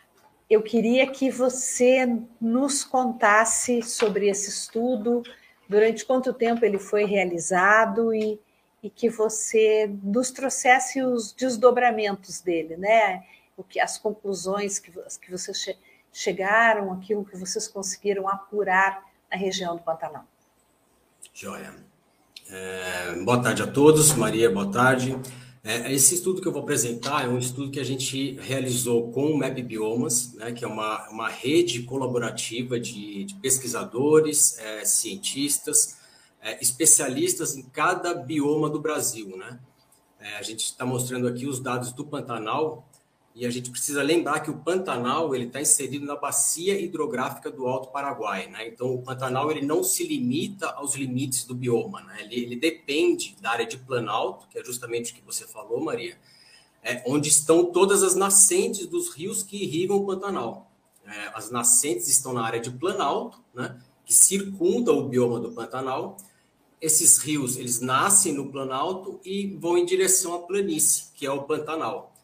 [0.49, 2.05] eu queria que você
[2.39, 5.23] nos contasse sobre esse estudo,
[5.67, 8.39] durante quanto tempo ele foi realizado e,
[8.83, 13.23] e que você nos trouxesse os desdobramentos dele, né?
[13.57, 15.75] O que, as conclusões que, que vocês che
[16.13, 20.25] chegaram, aquilo que vocês conseguiram apurar na região do Pantanal.
[21.33, 21.75] Joia.
[22.49, 24.13] É, boa tarde a todos.
[24.13, 25.17] Maria, boa tarde.
[25.67, 29.31] É, esse estudo que eu vou apresentar é um estudo que a gente realizou com
[29.31, 35.97] o Map Biomas, né, que é uma, uma rede colaborativa de, de pesquisadores, é, cientistas,
[36.39, 39.35] é, especialistas em cada bioma do Brasil.
[39.35, 39.59] Né?
[40.19, 42.87] É, a gente está mostrando aqui os dados do Pantanal,
[43.35, 47.67] e a gente precisa lembrar que o Pantanal ele está inserido na bacia hidrográfica do
[47.67, 48.65] Alto Paraguai, né?
[48.65, 52.21] Então o Pantanal ele não se limita aos limites do bioma, né?
[52.21, 56.17] Ele, ele depende da área de Planalto, que é justamente o que você falou, Maria,
[56.81, 60.71] é, onde estão todas as nascentes dos rios que irrigam o Pantanal.
[61.05, 63.77] É, as nascentes estão na área de Planalto, né?
[64.05, 66.15] Que circunda o bioma do Pantanal.
[66.79, 71.43] Esses rios eles nascem no Planalto e vão em direção à planície, que é o
[71.43, 72.14] Pantanal.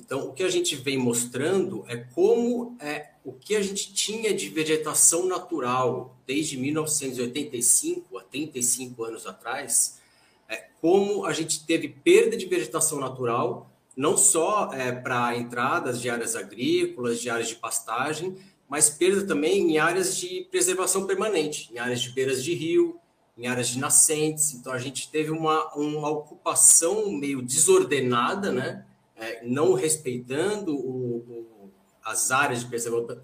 [0.00, 4.32] Então, o que a gente vem mostrando é como é, o que a gente tinha
[4.32, 10.00] de vegetação natural desde 1985, há 35 anos atrás,
[10.48, 16.08] é, como a gente teve perda de vegetação natural, não só é, para entradas de
[16.08, 18.36] áreas agrícolas, de áreas de pastagem,
[18.66, 22.98] mas perda também em áreas de preservação permanente, em áreas de beiras de rio,
[23.36, 24.54] em áreas de nascentes.
[24.54, 28.86] Então, a gente teve uma, uma ocupação meio desordenada, né?
[29.20, 31.72] É, não respeitando o, o,
[32.04, 32.66] as áreas de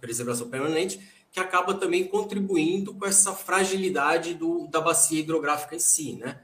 [0.00, 1.00] preservação permanente,
[1.32, 6.40] que acaba também contribuindo com essa fragilidade do, da bacia hidrográfica em si, né?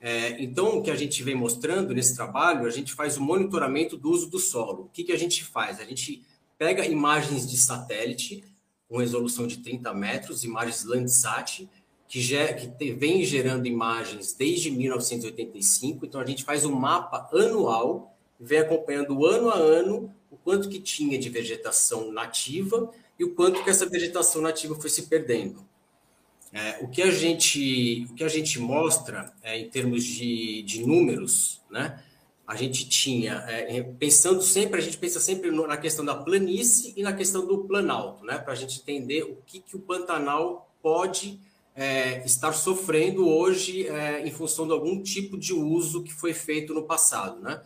[0.00, 3.96] É, então, o que a gente vem mostrando nesse trabalho, a gente faz o monitoramento
[3.96, 4.84] do uso do solo.
[4.84, 5.80] O que, que a gente faz?
[5.80, 6.22] A gente
[6.58, 8.44] pega imagens de satélite
[8.88, 11.68] com resolução de 30 metros, imagens Landsat,
[12.06, 16.06] que, ger, que te, vem gerando imagens desde 1985.
[16.06, 20.80] Então, a gente faz um mapa anual, vem acompanhando ano a ano o quanto que
[20.80, 25.64] tinha de vegetação nativa e o quanto que essa vegetação nativa foi se perdendo.
[26.52, 30.86] É, o, que a gente, o que a gente mostra é, em termos de, de
[30.86, 32.02] números, né?
[32.46, 37.02] A gente tinha, é, pensando sempre, a gente pensa sempre na questão da planície e
[37.02, 38.38] na questão do planalto, né?
[38.38, 41.40] Para a gente entender o que, que o Pantanal pode
[41.74, 46.72] é, estar sofrendo hoje é, em função de algum tipo de uso que foi feito
[46.72, 47.60] no passado, né?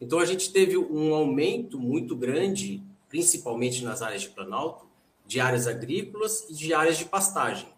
[0.00, 4.86] Então a gente teve um aumento muito grande, principalmente nas áreas de planalto,
[5.26, 7.68] de áreas agrícolas e de áreas de pastagem,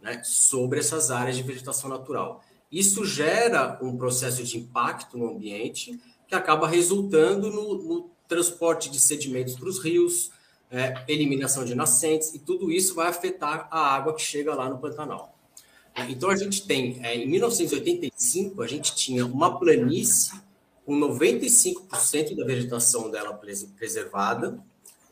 [0.00, 0.22] né?
[0.24, 2.42] Sobre essas áreas de vegetação natural.
[2.70, 8.98] Isso gera um processo de impacto no ambiente que acaba resultando no, no transporte de
[8.98, 10.30] sedimentos para os rios,
[10.68, 14.78] é, eliminação de nascentes, e tudo isso vai afetar a água que chega lá no
[14.78, 15.32] Pantanal.
[16.08, 20.38] Então, a gente tem, é, em 1985, a gente tinha uma planície
[20.86, 23.34] com 95% da vegetação dela
[23.76, 24.58] preservada,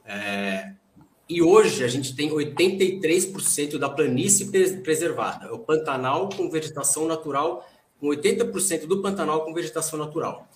[0.07, 0.73] é,
[1.29, 4.51] e hoje a gente tem 83% da planície
[4.83, 5.47] preservada.
[5.47, 10.47] É o Pantanal com vegetação natural, com 80% do Pantanal com vegetação natural.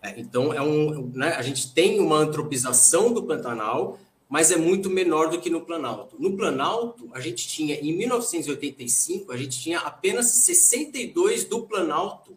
[0.00, 4.88] É, então, é um, né, a gente tem uma antropização do Pantanal, mas é muito
[4.88, 6.14] menor do que no Planalto.
[6.20, 12.36] No Planalto, a gente tinha, em 1985, a gente tinha apenas 62 do Planalto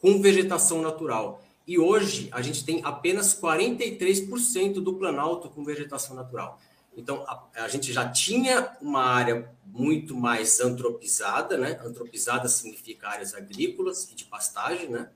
[0.00, 1.42] com vegetação natural.
[1.70, 6.58] E hoje, a gente tem apenas 43% do Planalto com vegetação natural.
[6.96, 11.78] Então, a, a, gente já tinha uma área muito mais antropizada, né?
[11.84, 15.10] Antropizada significa áreas agrícolas e de pastagem, né?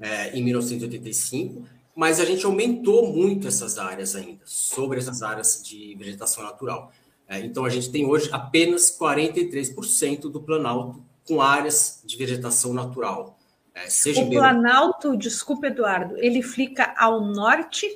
[0.00, 5.94] É, em 1985, mas a gente aumentou muito essas áreas ainda, sobre essas áreas de
[5.94, 6.90] vegetação natural.
[7.28, 13.35] É, então, a gente tem hoje apenas 43% do Planalto com áreas de vegetação natural.
[13.76, 17.86] É, seja o Planalto, desculpa, Eduardo, ele fica ao norte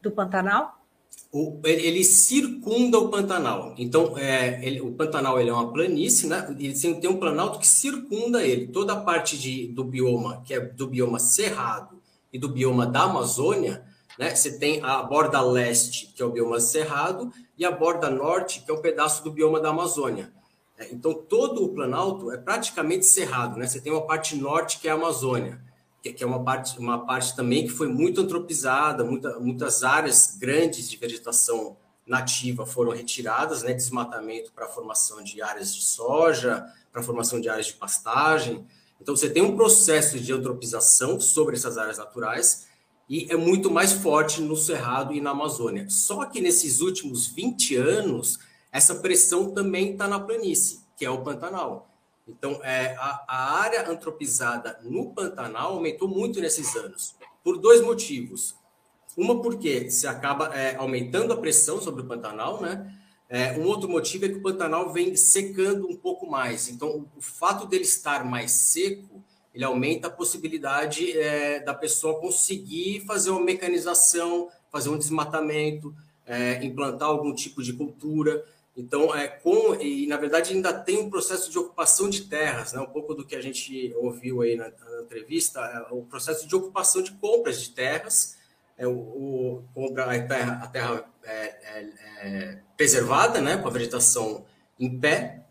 [0.00, 0.78] do Pantanal?
[1.32, 3.74] O, ele, ele, circunda o Pantanal.
[3.76, 6.46] Então, é, ele, o Pantanal ele é uma planície, né?
[6.56, 8.68] Ele tem um planalto que circunda ele.
[8.68, 12.00] Toda a parte de, do bioma, que é do bioma cerrado,
[12.32, 13.84] e do bioma da Amazônia,
[14.16, 18.60] né, você tem a borda leste, que é o bioma cerrado, e a borda norte,
[18.60, 20.32] que é um pedaço do bioma da Amazônia.
[20.80, 23.58] É, então, todo o Planalto é praticamente cerrado.
[23.58, 23.66] Né?
[23.66, 25.60] Você tem uma parte norte, que é a Amazônia,
[26.02, 30.88] que é uma parte, uma parte também que foi muito antropizada, muita, muitas áreas grandes
[30.88, 31.76] de vegetação
[32.06, 37.66] nativa foram retiradas, né, desmatamento para formação de áreas de soja, para formação de áreas
[37.66, 38.66] de pastagem.
[38.98, 42.66] Então, você tem um processo de antropização sobre essas áreas naturais
[43.06, 45.90] e é muito mais forte no Cerrado e na Amazônia.
[45.90, 48.38] Só que nesses últimos 20 anos,
[48.72, 51.88] essa pressão também está na planície, que é o Pantanal.
[52.26, 58.54] Então, é, a, a, área antropizada no Pantanal aumentou muito nesses anos, por dois motivos.
[59.16, 62.94] Uma, porque se acaba é, aumentando a pressão sobre o Pantanal, né?
[63.28, 66.68] É, um outro motivo é que o Pantanal vem secando um pouco mais.
[66.68, 69.22] Então, o, fato dele estar mais seco,
[69.54, 75.94] ele aumenta a possibilidade é, da pessoa conseguir fazer uma mecanização, fazer um desmatamento,
[76.26, 78.44] é, implantar algum tipo de cultura.
[78.80, 82.80] Então, é com e na verdade ainda tem um processo de ocupação de terras, né?
[82.80, 86.56] Um pouco do que a gente ouviu aí na, na entrevista, é o processo de
[86.56, 88.38] ocupação de compras de terras,
[88.78, 91.88] é o, o compra a terra, a terra é, é,
[92.22, 94.46] é, preservada, né, com a vegetação
[94.78, 95.44] em pé,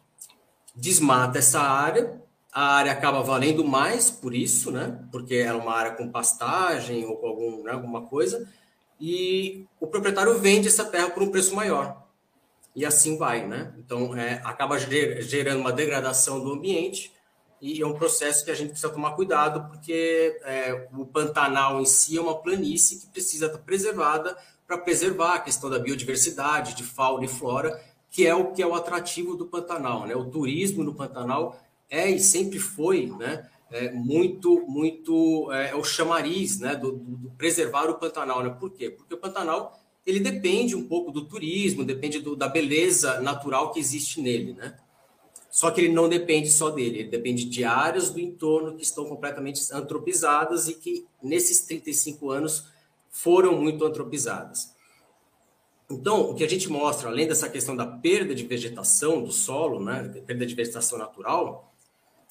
[0.75, 2.19] desmata essa área,
[2.51, 7.17] a área acaba valendo mais por isso, né, porque era uma área com pastagem ou
[7.17, 8.49] com algum, né, alguma coisa,
[8.99, 12.09] e o proprietário vende essa terra por um preço maior.
[12.80, 13.73] E assim vai, né?
[13.77, 17.11] Então, é, acaba gerando uma degradação do ambiente
[17.61, 21.86] e é um processo que a gente precisa tomar cuidado, porque é, o Pantanal em
[21.86, 26.84] si é uma planície que precisa estar preservada para preservar a questão da biodiversidade, de
[26.84, 30.07] fauna e flora, que é o que é o atrativo do Pantanal.
[30.07, 30.15] Né?
[30.15, 31.59] O turismo no Pantanal
[31.89, 37.30] é e sempre foi né, é, muito, muito é, é o chamariz né, do, do,
[37.32, 38.41] preservar o Pantanal.
[38.41, 38.55] Né?
[38.57, 38.89] Por quê?
[38.89, 43.80] Porque o Pantanal ele depende um pouco do turismo, depende do, da beleza natural que
[43.80, 44.54] existe nele.
[44.54, 44.78] Né?
[45.52, 49.06] Só que ele não depende só dele, ele depende de áreas do entorno que estão
[49.06, 52.66] completamente antropizadas e que, nesses 35 anos,
[53.10, 54.74] foram muito antropizadas.
[55.89, 59.84] Então, o que a gente mostra, além dessa questão da perda de vegetação do solo,
[59.84, 61.66] né, perda de vegetação natural,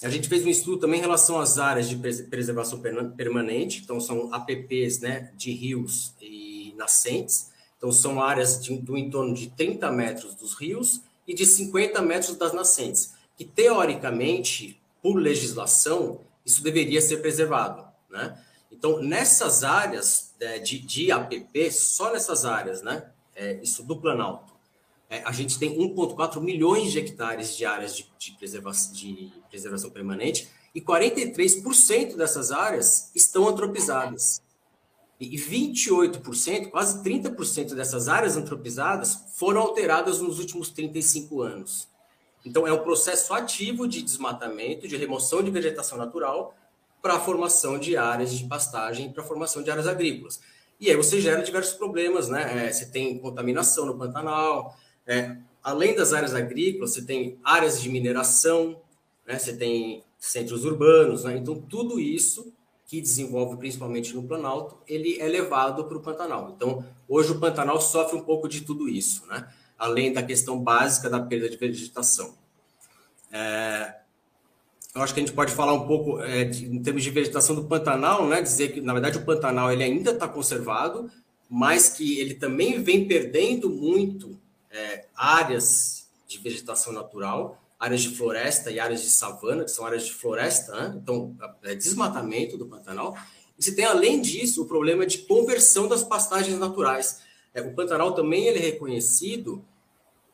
[0.01, 2.81] A gente fez um estudo também em relação às áreas de preservação
[3.17, 9.33] permanente, então são APPs né, de rios e nascentes, então são áreas de, do entorno
[9.33, 16.21] de 30 metros dos rios e de 50 metros das nascentes, que teoricamente, por legislação,
[16.45, 17.87] isso deveria ser preservado.
[18.11, 18.37] Né?
[18.71, 24.53] Então, nessas áreas é, de, de APP, só nessas áreas, né, é, isso do Planalto,
[25.09, 29.91] é, a gente tem 1,4 milhões de hectares de áreas de, de, preservação, de preservação
[29.91, 34.43] permanente e 43% dessas áreas estão antropizadas.
[35.21, 41.89] E 28%, quase 30% dessas áreas antropizadas foram alteradas nos últimos 35 anos.
[42.45, 46.55] Então, é um processo ativo de desmatamento, de remoção de vegetação natural
[47.03, 50.41] para a formação de áreas de pastagem, para a formação de áreas agrícolas.
[50.81, 52.67] E aí você gera diversos problemas, né?
[52.67, 57.89] É, você tem contaminação no Pantanal, é, além das áreas agrícolas, você tem áreas de
[57.89, 58.81] mineração,
[59.27, 59.39] né?
[59.39, 61.37] você tem centros urbanos, né?
[61.37, 62.53] então tudo isso
[62.89, 66.55] que desenvolve principalmente no Planalto, ele é levado para o Pantanal.
[66.57, 69.47] Então, hoje o Pantanal sofre um pouco de tudo isso, né?
[69.79, 72.35] além da questão básica da perda de vegetação.
[73.31, 73.95] É,
[74.95, 77.55] eu acho que a gente pode falar um pouco é, de, em termos de vegetação
[77.55, 78.41] do Pantanal, né?
[78.41, 81.11] dizer que, na verdade, o Pantanal ele ainda está conservado,
[81.47, 88.71] mas que ele também vem perdendo muito é, áreas de vegetação natural, áreas de floresta
[88.71, 91.01] e áreas de savana, que são áreas de floresta, né?
[91.01, 93.17] então, é desmatamento do Pantanal.
[93.59, 97.21] E se tem, além disso, o problema de conversão das pastagens naturais.
[97.55, 99.65] É, o Pantanal também ele é reconhecido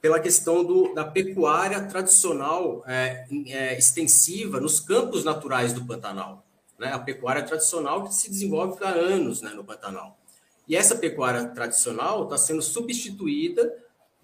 [0.00, 6.44] pela questão do, da pecuária tradicional é, é, extensiva nos campos naturais do Pantanal.
[6.78, 6.92] Né?
[6.92, 10.18] A pecuária tradicional que se desenvolve há anos né, no Pantanal.
[10.68, 13.72] E essa pecuária tradicional está sendo substituída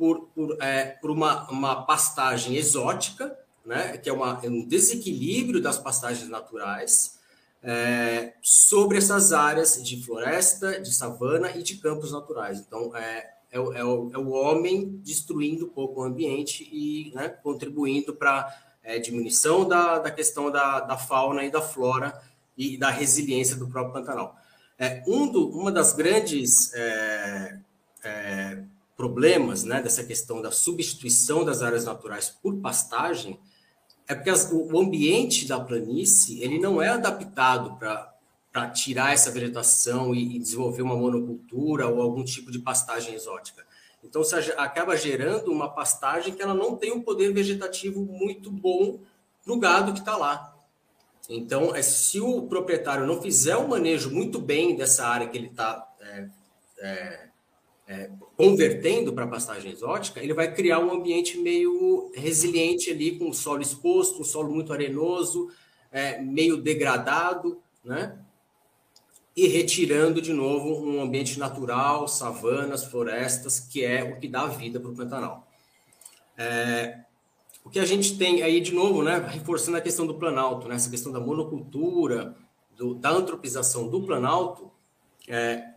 [0.01, 5.61] por, por, é, por uma, uma pastagem exótica, né, que é uma, é um desequilíbrio
[5.61, 7.19] das pastagens naturais,
[7.63, 12.61] é, sobre essas áreas de floresta, de savana e de campos naturais.
[12.67, 17.13] Então, é, é, o, é o, é o homem destruindo um pouco o ambiente e
[17.15, 18.49] né, contribuindo para
[18.83, 22.19] é, diminuição da, da questão da, da fauna e da flora
[22.57, 24.35] e da resiliência do próprio Pantanal.
[24.79, 27.59] É, um do, uma das grandes é,
[28.03, 28.65] é,
[29.01, 33.41] problemas né, dessa questão da substituição das áreas naturais por pastagem
[34.07, 40.15] é porque as, o ambiente da planície ele não é adaptado para tirar essa vegetação
[40.15, 43.65] e, e, desenvolver uma monocultura ou algum tipo de pastagem exótica.
[44.05, 49.01] Então, você acaba gerando uma pastagem que ela não tem um poder vegetativo muito bom
[49.43, 50.55] para o gado que está lá.
[51.27, 55.39] Então, é, se o proprietário não fizer o um manejo muito bem dessa área que
[55.39, 56.29] ele está é,
[56.81, 57.30] é,
[57.91, 63.35] é, convertendo para pastagem exótica, ele vai criar um ambiente meio resiliente ali, com o
[63.35, 65.51] solo exposto, um solo muito arenoso,
[65.91, 68.17] é, meio degradado, né?
[69.35, 74.79] E retirando de novo um ambiente natural, savanas, florestas, que é o que dá vida
[74.79, 75.49] para o Pantanal.
[76.39, 77.01] É,
[77.65, 80.77] o que a gente tem aí, de novo, né, reforçando a questão do Planalto, né,
[80.77, 82.37] essa questão da monocultura,
[82.77, 84.71] do, da antropização do Planalto,
[85.27, 85.70] é,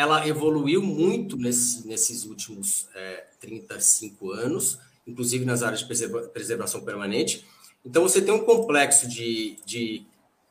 [0.00, 6.80] ela evoluiu muito nesse, nesses últimos é, 35 anos, inclusive nas áreas de preserva, preservação
[6.82, 7.44] permanente.
[7.84, 10.06] Então, você tem um complexo de, de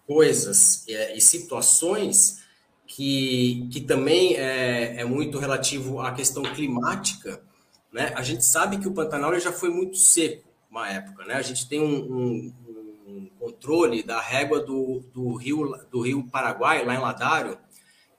[0.05, 2.43] coisas é, e situações
[2.85, 7.41] que, que também é, é, muito relativo à questão climática.
[7.91, 8.13] Né?
[8.15, 11.25] A gente sabe que o Pantanal já foi muito seco uma época.
[11.25, 11.33] Né?
[11.33, 12.53] A gente tem um, um,
[13.07, 17.57] um controle da régua do, do, rio, do rio Paraguai, lá em Ladário,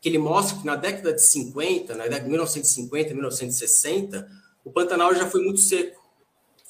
[0.01, 4.29] que ele mostra que na década de 50, na década de 1950, 1960,
[4.65, 6.01] o Pantanal já foi muito seco.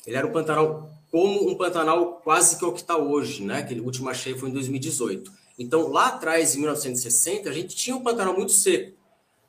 [0.07, 3.63] Ele era um Pantanal como um Pantanal quase que o que está hoje, né?
[3.63, 5.33] Que o último cheia foi em 2018.
[5.59, 8.99] Então, lá atrás, em 1960, a gente tinha um Pantanal muito seco.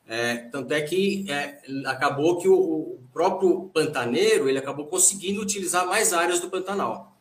[0.06, 5.86] É, tanto é que é, acabou que o, o, próprio pantaneiro ele acabou conseguindo utilizar
[5.86, 7.16] mais áreas do Pantanal.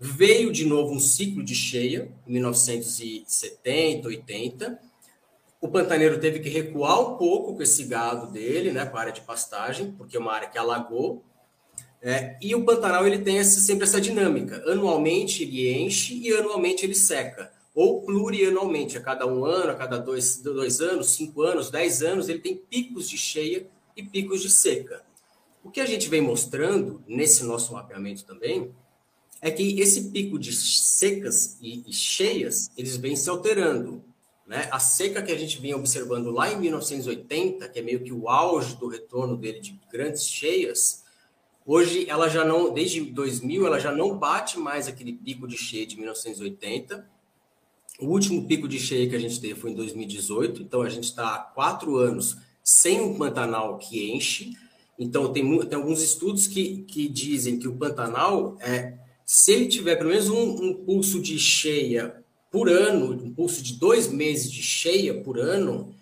[0.00, 4.80] Veio de novo um ciclo de cheia, em 1970, 80,
[5.60, 9.12] o pantaneiro teve que recuar um pouco com esse gado dele, né, para a área
[9.12, 11.24] de pastagem, porque é uma área que alagou.
[12.00, 14.62] É, e o Pantanal ele tem essa, sempre essa dinâmica.
[14.70, 17.52] Anualmente ele enche e anualmente ele seca.
[17.74, 22.28] Ou plurianualmente, a cada um ano, a cada dois, dois anos, cinco anos, dez anos,
[22.28, 25.02] ele tem picos de cheia e picos de seca.
[25.62, 28.72] O que a gente vem mostrando nesse nosso mapeamento também
[29.40, 34.02] é que esse pico de secas e, e cheias, eles vêm se alterando.
[34.48, 34.66] Né?
[34.72, 38.28] A seca que a gente vinha observando lá em 1980, que é meio que o
[38.28, 41.06] auge do retorno dele de grandes cheias,
[41.70, 45.86] Hoje ela já não, desde 2000, ela já não bate mais aquele pico de cheia
[45.86, 47.06] de 1980.
[48.00, 51.04] O último pico de cheia que a gente teve foi em 2018, então a gente
[51.04, 54.56] está há quatro anos sem um Pantanal que enche.
[54.98, 59.96] Então tem, tem alguns estudos que, que dizem que o Pantanal, é, se ele tiver
[59.96, 64.62] pelo menos um, um pulso de cheia por ano, um pulso de dois meses de
[64.62, 65.94] cheia por ano,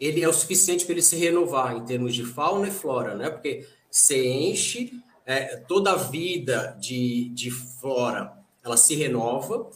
[0.00, 3.30] ele é o suficiente para ele se renovar em termos de fauna e flora, né?
[3.30, 4.92] Porque você enche,
[5.26, 8.32] é, toda a vida de, de flora
[8.64, 9.70] ela se renova,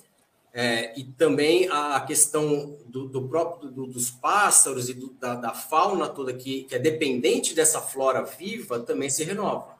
[0.54, 5.54] é, e também a questão do, do próprio do, dos pássaros e do, da, da,
[5.54, 9.78] fauna toda que, que é dependente dessa flora viva também se renova.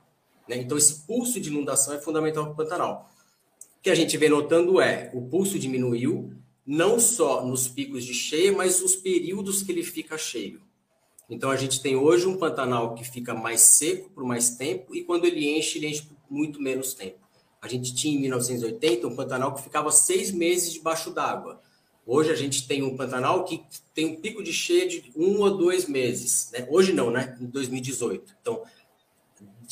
[0.49, 0.57] Né?
[0.57, 3.11] Então, esse pulso de inundação é fundamental para o Pantanal.
[3.83, 6.33] Que a gente vem notando é o pulso diminuiu,
[6.65, 10.61] não só nos picos de cheia, mas os períodos que ele fica cheio.
[11.29, 15.03] Então a gente tem hoje um Pantanal que fica mais seco por mais tempo e
[15.03, 17.19] quando ele enche, ele enche por muito menos tempo.
[17.61, 21.61] A gente tinha em 1980 um Pantanal que ficava seis meses debaixo d'água.
[22.07, 23.63] Hoje a gente tem um Pantanal que
[23.95, 26.51] tem um pico de cheia de um ou dois meses.
[26.53, 26.67] Né?
[26.71, 27.37] Hoje não, né?
[27.41, 28.37] Em 2018.
[28.41, 28.63] Então,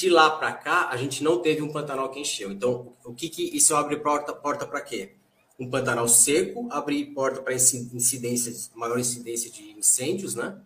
[0.01, 2.51] de lá para cá, a gente não teve um Pantanal que encheu.
[2.51, 5.17] Então, o que, que isso abre porta porta para quê?
[5.59, 10.59] Um Pantanal seco abre porta para incidência, maior incidência de incêndios, né?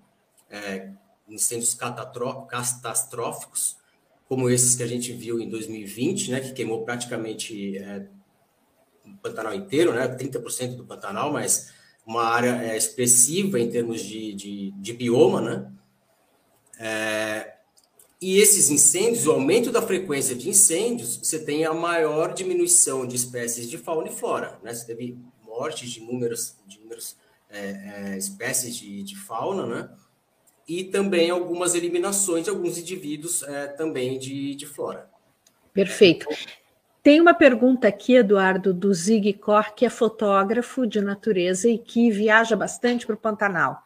[0.55, 0.91] é,
[1.29, 3.77] incêndios catastróficos,
[4.29, 8.07] como esses que a gente viu em 2020, né, que queimou praticamente é,
[9.05, 11.73] o Pantanal inteiro, né, 30% do Pantanal, mas
[12.07, 15.73] uma área é, expressiva em termos de, de, de bioma, né?
[16.79, 17.54] É,
[18.25, 23.17] e esses incêndios, o aumento da frequência de incêndios, você tem a maior diminuição de
[23.17, 24.73] espécies de fauna e flora, né?
[24.73, 26.81] Você teve mortes de inúmeras, de
[27.51, 29.91] é, é, espécies de, de fauna, né?
[30.67, 35.11] e também algumas eliminações de alguns indivíduos é, também de, de flora.
[35.73, 36.27] Perfeito.
[37.03, 42.11] Tem uma pergunta aqui, Eduardo, do Zig Cor, que é fotógrafo de natureza e que
[42.11, 43.83] viaja bastante para o Pantanal.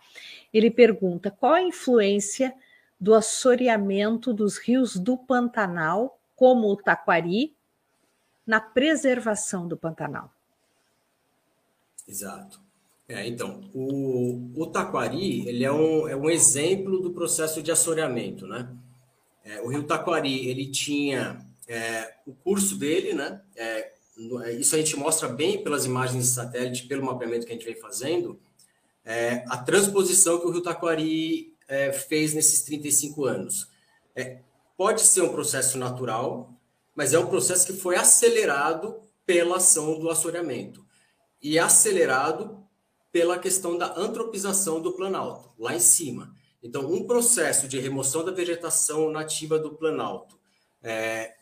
[0.55, 2.55] Ele pergunta qual a influência
[3.01, 7.55] do assoreamento dos rios do Pantanal, como o Taquari,
[8.47, 10.33] na preservação do Pantanal.
[12.07, 12.61] Exato.
[13.09, 18.47] É, então, o, o taquari ele é um, é um exemplo do processo de assoreamento,
[18.47, 18.69] né?
[19.43, 23.41] É, o rio Taquari, ele tinha é, o curso dele, né?
[23.57, 23.93] É,
[24.45, 27.65] é, isso a gente mostra bem pelas imagens de satélite, pelo mapeamento que a gente
[27.65, 28.39] vem fazendo,
[29.05, 33.69] é, a transposição que o rio Taquari é, fez nesses 35 anos.
[34.77, 36.53] pode ser um processo natural,
[36.95, 40.85] mas é um processo que foi acelerado pela ação do assoreamento
[41.41, 42.65] e acelerado
[43.13, 46.35] pela questão da antropização do Planalto, lá em cima.
[46.63, 50.39] Então, um processo de remoção da vegetação nativa do Planalto,
[50.83, 51.35] é,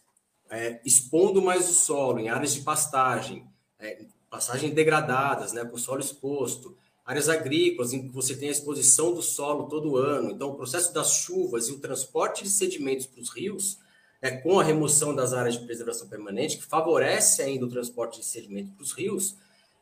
[0.50, 3.46] é, expondo mais o solo em áreas de pastagem,
[3.78, 9.14] é, pastagem degradadas, né, com solo exposto, áreas agrícolas em que você tem a exposição
[9.14, 10.32] do solo todo ano.
[10.32, 13.78] Então, o processo das chuvas e o transporte de sedimentos para os rios,
[14.20, 18.26] é, com a remoção das áreas de preservação permanente, que favorece ainda o transporte de
[18.26, 19.36] sedimentos para os rios,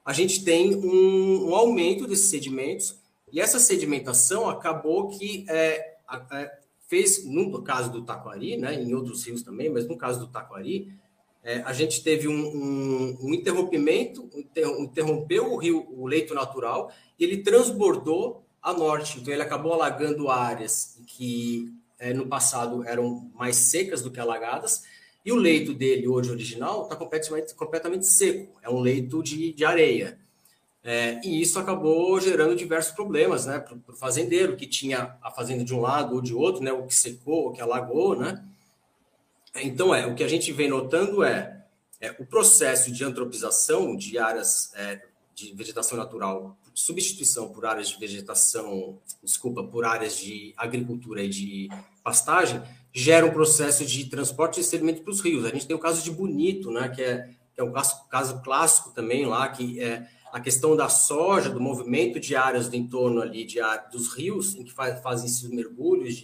[0.05, 2.99] a gente tem um, um aumento desses sedimentos,
[3.33, 5.97] e essa sedimentação acabou que é,
[6.31, 10.29] é, fez, no caso do Taquari, né, em outros rios também, mas no caso do
[10.29, 10.93] Taquari,
[11.45, 14.29] é, a gente teve um, um, um interrompimento,
[14.79, 19.21] interrompeu o rio, o leito natural, e ele transbordou a norte.
[19.21, 24.85] Então, ele acabou alagando áreas que é, no passado eram mais secas do que alagadas,
[25.23, 29.65] e o leito dele, hoje original, está completamente, completamente seco, é um leito de, de
[29.67, 30.19] areia.
[30.83, 35.65] É, e isso acabou gerando diversos problemas né, para o fazendeiro, que tinha a fazenda
[35.65, 38.17] de um lado ou de outro, né, o que secou, o que alagou.
[38.17, 38.43] Né?
[39.57, 41.65] Então, é, o que a gente vem notando é,
[42.01, 45.01] é o processo de antropização de áreas é,
[45.35, 51.69] de vegetação natural, substituição por áreas de vegetação, desculpa, por áreas de agricultura e de
[52.03, 52.61] pastagem,
[52.93, 55.45] gera um processo de transporte de sedimento para os rios.
[55.45, 58.43] A gente tem o caso de Bonito, né, que é, que é um caso, caso
[58.43, 63.23] clássico também lá, que é a questão da soja, do movimento de áreas do entorno
[63.23, 63.61] ali de
[63.93, 66.21] dos rios, em que faz, fazem esses mergulhos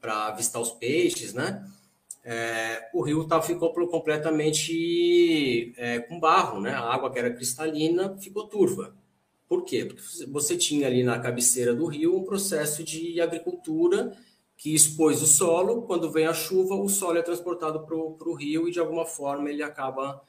[0.00, 1.62] para avistar os peixes, né?
[2.24, 6.72] É, o rio tá, ficou completamente é, com barro, né?
[6.72, 8.94] A água que era cristalina ficou turva.
[9.46, 9.84] Por quê?
[9.84, 14.16] Porque você tinha ali na cabeceira do rio um processo de agricultura
[14.56, 18.68] que expôs o solo, quando vem a chuva, o solo é transportado para o rio
[18.68, 20.22] e de alguma forma ele acaba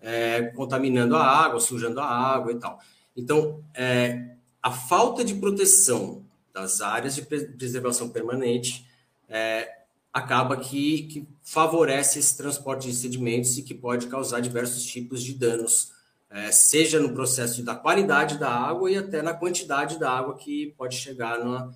[0.00, 2.78] é, contaminando a água, sujando a água e tal.
[3.16, 8.86] Então, é, a falta de proteção das áreas de preservação permanente
[9.28, 9.78] é,
[10.12, 15.34] acaba que, que favorece esse transporte de sedimentos e que pode causar diversos tipos de
[15.34, 15.92] danos,
[16.30, 20.74] é, seja no processo da qualidade da água e até na quantidade da água que
[20.76, 21.72] pode chegar no,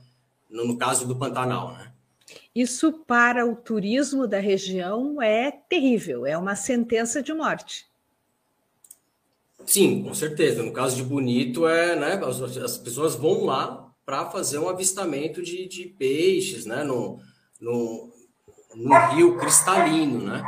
[0.51, 1.93] no caso do Pantanal, né?
[2.55, 7.87] Isso para o turismo da região é terrível, é uma sentença de morte.
[9.66, 10.62] Sim, com certeza.
[10.62, 15.43] No caso de Bonito, é, né, as, as pessoas vão lá para fazer um avistamento
[15.43, 17.20] de, de peixes, né, no,
[17.61, 18.12] no,
[18.75, 20.43] no, rio cristalino, né?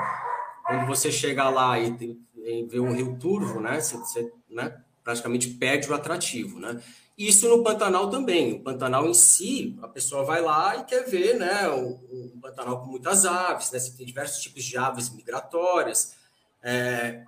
[0.66, 5.48] Quando você chega lá e, e vê um rio turvo, né, você, você né, praticamente
[5.50, 6.80] perde o atrativo, né?
[7.16, 8.54] Isso no Pantanal também.
[8.54, 12.90] O Pantanal em si, a pessoa vai lá e quer ver, né, o Pantanal com
[12.90, 13.78] muitas aves, né?
[13.78, 16.14] Você tem diversos tipos de aves migratórias.
[16.62, 17.22] É,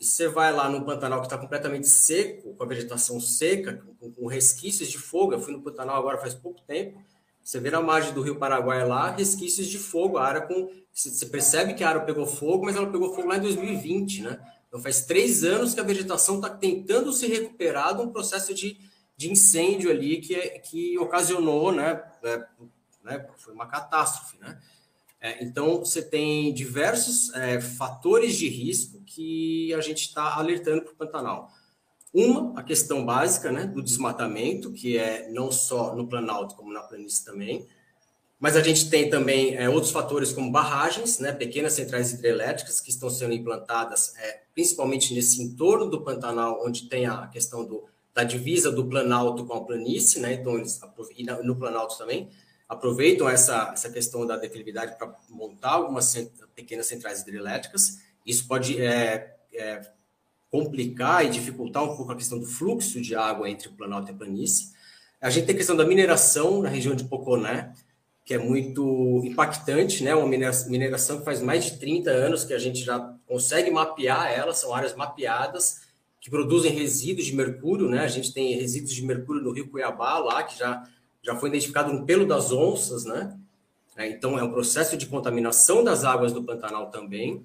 [0.00, 4.26] você vai lá no Pantanal que está completamente seco, com a vegetação seca, com, com,
[4.26, 5.32] resquícios de fogo.
[5.32, 6.98] Eu fui no Pantanal agora faz pouco tempo.
[7.46, 10.18] Você vê na margem do Rio Paraguai lá, resquícios de fogo.
[10.18, 10.68] A área com.
[10.92, 14.40] Você percebe que a área pegou fogo, mas ela pegou fogo lá em 2020, né?
[14.66, 18.76] Então faz três anos que a vegetação está tentando se recuperar de um processo de,
[19.16, 22.02] de incêndio ali que, que ocasionou, né?
[22.24, 22.46] É,
[23.04, 23.26] né?
[23.36, 24.60] Foi uma catástrofe, né?
[25.20, 30.92] É, então, você tem diversos é, fatores de risco que a gente está alertando para
[30.92, 31.48] o Pantanal.
[32.18, 36.80] Uma, a questão básica né, do desmatamento, que é não só no Planalto, como na
[36.80, 37.68] planície também.
[38.40, 42.88] Mas a gente tem também é, outros fatores como barragens, né, pequenas centrais hidrelétricas que
[42.88, 48.24] estão sendo implantadas, é, principalmente nesse entorno do Pantanal, onde tem a questão do, da
[48.24, 50.80] divisa do Planalto com a planície, né, então eles,
[51.18, 52.30] e no Planalto também
[52.66, 56.14] aproveitam essa, essa questão da declividade para montar algumas
[56.54, 57.98] pequenas centrais hidrelétricas.
[58.24, 59.95] Isso pode é, é,
[60.50, 64.14] complicar e dificultar um pouco a questão do fluxo de água entre o Planalto e
[64.14, 64.72] a planície.
[65.20, 67.72] A gente tem a questão da mineração na região de Poconé,
[68.24, 70.14] que é muito impactante, né?
[70.14, 74.52] Uma mineração que faz mais de 30 anos que a gente já consegue mapear ela,
[74.52, 75.86] são áreas mapeadas
[76.20, 78.00] que produzem resíduos de mercúrio, né?
[78.00, 80.84] A gente tem resíduos de mercúrio no Rio Cuiabá lá, que já
[81.26, 83.36] já foi identificado no pelo das onças, né?
[83.96, 87.44] É, então, é um processo de contaminação das águas do Pantanal também.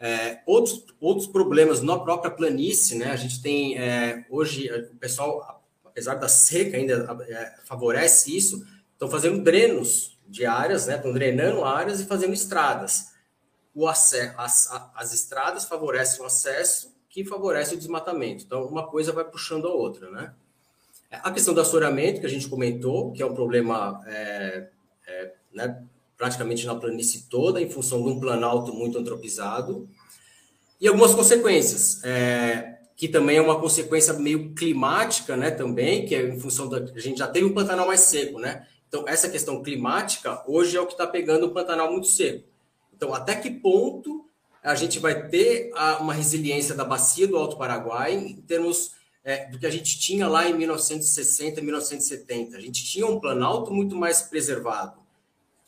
[0.00, 3.10] É, outros, outros problemas na própria planície, né?
[3.10, 9.10] A gente tem, é, hoje, o pessoal, apesar da seca, ainda é, favorece isso, estão
[9.10, 10.96] fazendo drenos de áreas, né?
[10.96, 13.08] Estão drenando áreas e fazendo estradas.
[13.74, 18.44] O acesso, as, as estradas favorecem o acesso, que favorece o desmatamento.
[18.44, 20.32] Então, uma coisa vai puxando a outra, né?
[21.10, 24.68] A questão do assoreamento, que a gente comentou, que é um problema é,
[25.06, 25.82] é, né,
[26.18, 29.88] praticamente na planície toda, em função de um planalto muito antropizado,
[30.80, 36.28] e algumas consequências, é, que também é uma consequência meio climática, né, também, que é
[36.28, 36.78] em função da...
[36.78, 38.66] A gente já teve um Pantanal mais seco, né?
[38.88, 42.44] Então, essa questão climática, hoje é o que está pegando o Pantanal muito seco.
[42.94, 44.26] Então, até que ponto
[44.62, 48.92] a gente vai ter a, uma resiliência da bacia do Alto Paraguai em termos
[49.22, 52.56] é, do que a gente tinha lá em 1960, 1970.
[52.56, 54.98] A gente tinha um Planalto muito mais preservado.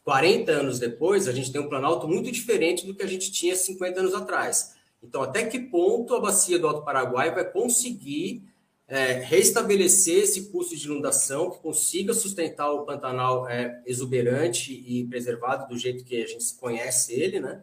[0.05, 3.55] 40 anos depois, a gente tem um Planalto muito diferente do que a gente tinha
[3.55, 4.75] 50 anos atrás.
[5.03, 8.43] Então, até que ponto a bacia do Alto Paraguai vai conseguir
[8.87, 15.69] é, restabelecer esse custo de inundação, que consiga sustentar o Pantanal é, exuberante e preservado
[15.69, 17.63] do jeito que a gente conhece ele, né?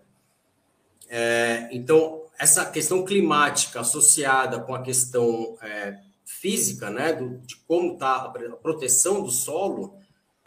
[1.10, 7.94] É, então, essa questão climática associada com a questão é, física, né, do, de como
[7.94, 8.30] está a
[8.62, 9.96] proteção do solo,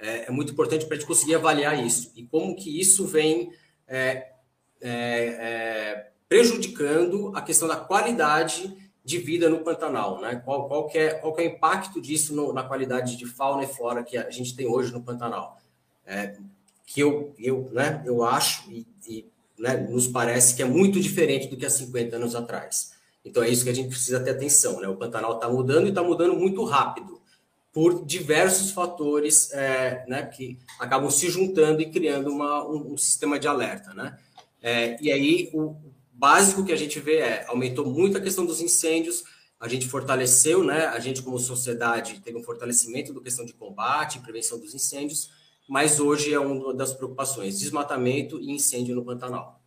[0.01, 3.53] é, é muito importante para a gente conseguir avaliar isso e como que isso vem
[3.87, 4.29] é,
[4.81, 10.37] é, é, prejudicando a questão da qualidade de vida no Pantanal, né?
[10.45, 13.65] Qual, qual, que, é, qual que é o impacto disso no, na qualidade de fauna
[13.65, 15.59] e flora que a gente tem hoje no Pantanal?
[16.07, 16.37] É,
[16.87, 19.27] que eu, eu, né, eu acho e, e
[19.59, 22.93] né, nos parece que é muito diferente do que há 50 anos atrás.
[23.25, 24.81] Então é isso que a gente precisa ter atenção.
[24.81, 24.89] Né?
[24.89, 27.20] O Pantanal está mudando e está mudando muito rápido,
[27.73, 33.39] por diversos fatores é, né, que acabam se juntando e criando uma, um, um sistema
[33.39, 33.95] de alerta.
[33.95, 34.19] Né?
[34.61, 35.77] É, e aí o
[36.13, 39.25] básico que a gente vê é aumentou muito a questão dos incêndios,
[39.59, 44.19] a gente fortaleceu, né, a gente como sociedade teve um fortalecimento da questão de combate
[44.19, 45.31] e prevenção dos incêndios,
[45.69, 49.61] mas hoje é uma das preocupações: desmatamento e incêndio no Pantanal.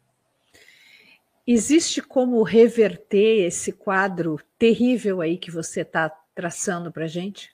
[1.46, 7.54] Existe como reverter esse quadro terrível aí que você está traçando para a gente?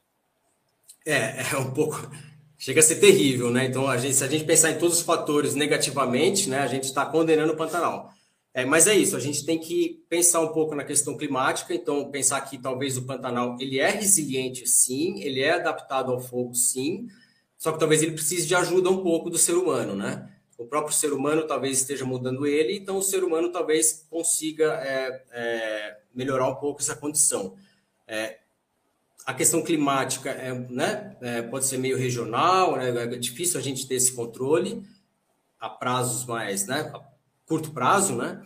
[1.06, 2.10] É, é um pouco.
[2.58, 3.66] Chega a ser terrível, né?
[3.66, 6.84] Então, a gente, se a gente pensar em todos os fatores negativamente, né, a gente
[6.84, 8.12] está condenando o Pantanal.
[8.54, 12.10] É, mas é isso, a gente tem que pensar um pouco na questão climática, então
[12.10, 17.08] pensar que talvez o Pantanal ele é resiliente sim, ele é adaptado ao fogo sim,
[17.58, 20.28] só que talvez ele precise de ajuda um pouco do ser humano, né?
[20.60, 25.24] o próprio ser humano talvez esteja mudando ele, então o ser humano talvez consiga é,
[25.32, 27.56] é, melhorar um pouco essa condição.
[28.06, 28.40] É,
[29.30, 33.88] a questão climática é, né, é, pode ser meio regional, né, é difícil a gente
[33.88, 34.84] ter esse controle
[35.60, 37.00] a prazos mais, né, a
[37.46, 38.42] curto prazo, né?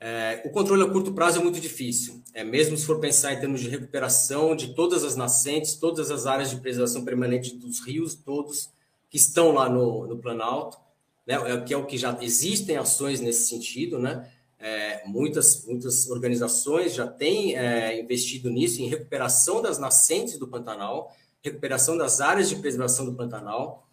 [0.00, 2.20] É, o controle a curto prazo é muito difícil.
[2.32, 6.26] É, mesmo se for pensar em termos de recuperação de todas as nascentes, todas as
[6.26, 8.70] áreas de preservação permanente dos rios, todos
[9.08, 10.78] que estão lá no, no Planalto,
[11.24, 14.28] né, é, que é o que já existem ações nesse sentido, né?
[14.66, 21.14] É, muitas, muitas organizações já têm é, investido nisso, em recuperação das nascentes do Pantanal,
[21.42, 23.86] recuperação das áreas de preservação do Pantanal,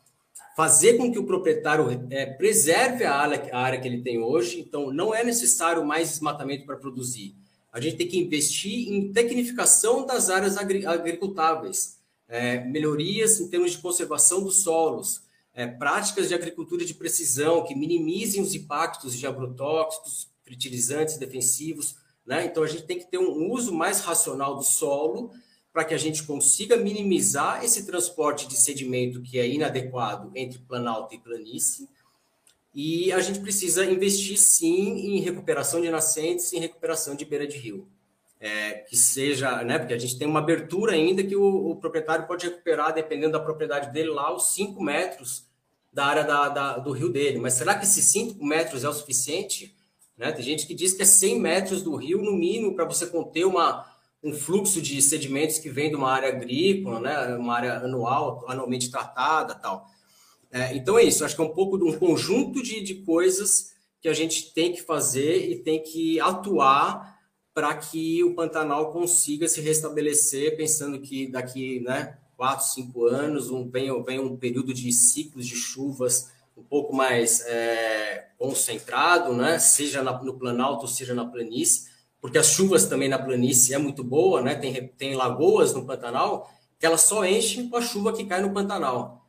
[0.56, 4.62] fazer com que o proprietário é, preserve a área, a área que ele tem hoje.
[4.62, 7.36] Então, não é necessário mais desmatamento para produzir.
[7.70, 11.98] A gente tem que investir em tecnificação das áreas agri agricultáveis,
[12.30, 15.22] é, melhorias em termos de conservação dos solos,
[15.54, 21.96] é, práticas de agricultura de precisão que minimizem os impactos de agrotóxicos, fertilizantes defensivos.
[22.26, 22.46] Né?
[22.46, 25.32] Então, a gente tem que ter um uso mais racional do solo
[25.74, 31.16] para que a gente consiga minimizar esse transporte de sedimento que é inadequado entre planalto
[31.16, 31.88] e planície.
[32.74, 37.58] E a gente precisa investir, sim, em recuperação de nascentes, em recuperação de beira de
[37.58, 37.88] rio.
[38.40, 42.26] É, que seja, né, porque a gente tem uma abertura ainda que o, o, proprietário
[42.26, 45.46] pode recuperar, dependendo da propriedade dele, lá os 5 metros
[45.94, 47.38] da área da, da, do rio dele.
[47.38, 49.76] Mas será que esses 5 metros é o suficiente?
[50.18, 50.32] Né?
[50.32, 53.46] Tem gente que diz que é 100 metros do rio, no mínimo, para você conter
[53.46, 53.86] uma,
[54.24, 57.36] um fluxo de sedimentos que vem de uma área agrícola, né?
[57.36, 59.88] uma área anual, anualmente tratada tal.
[60.52, 63.72] É, então é isso, acho que é um pouco de um conjunto de, de coisas
[64.02, 67.20] que a gente tem que fazer e tem que atuar
[67.54, 73.70] para que o Pantanal consiga se restabelecer, pensando que daqui né, quatro, cinco anos um,
[73.70, 80.04] vem, vem um período de ciclos de chuvas um pouco mais é, concentrado, né, seja
[80.04, 81.90] na, no Planalto, seja na planície,
[82.20, 86.52] porque as chuvas também na planície é muito boa, né, tem, tem lagoas no Pantanal
[86.82, 89.28] que elas só enchem com a chuva que cai no Pantanal.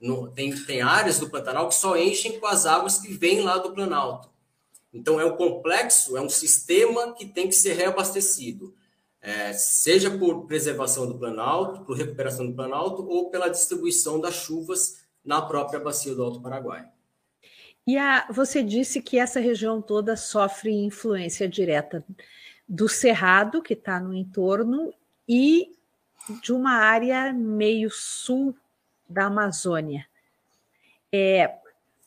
[0.00, 3.58] No, tem, tem áreas do Pantanal que só enchem com as águas que vêm lá
[3.58, 4.30] do Planalto.
[4.90, 8.74] Então, é um complexo, é um sistema que tem que ser reabastecido,
[9.20, 15.03] é, seja por preservação do Planalto, por recuperação do Planalto, ou pela distribuição das chuvas
[15.24, 16.88] na própria bacia do Alto Paraguai.
[17.86, 22.04] E a, você disse que essa região toda sofre influência direta
[22.68, 24.92] do Cerrado, que está no entorno,
[25.28, 25.74] e
[26.42, 28.56] de uma área meio sul
[29.08, 30.06] da Amazônia.
[31.12, 31.54] É,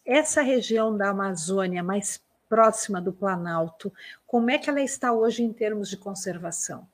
[0.05, 3.93] essa região da Amazônia mais próxima do Planalto,
[4.25, 6.87] como é que ela está hoje em termos de conservação?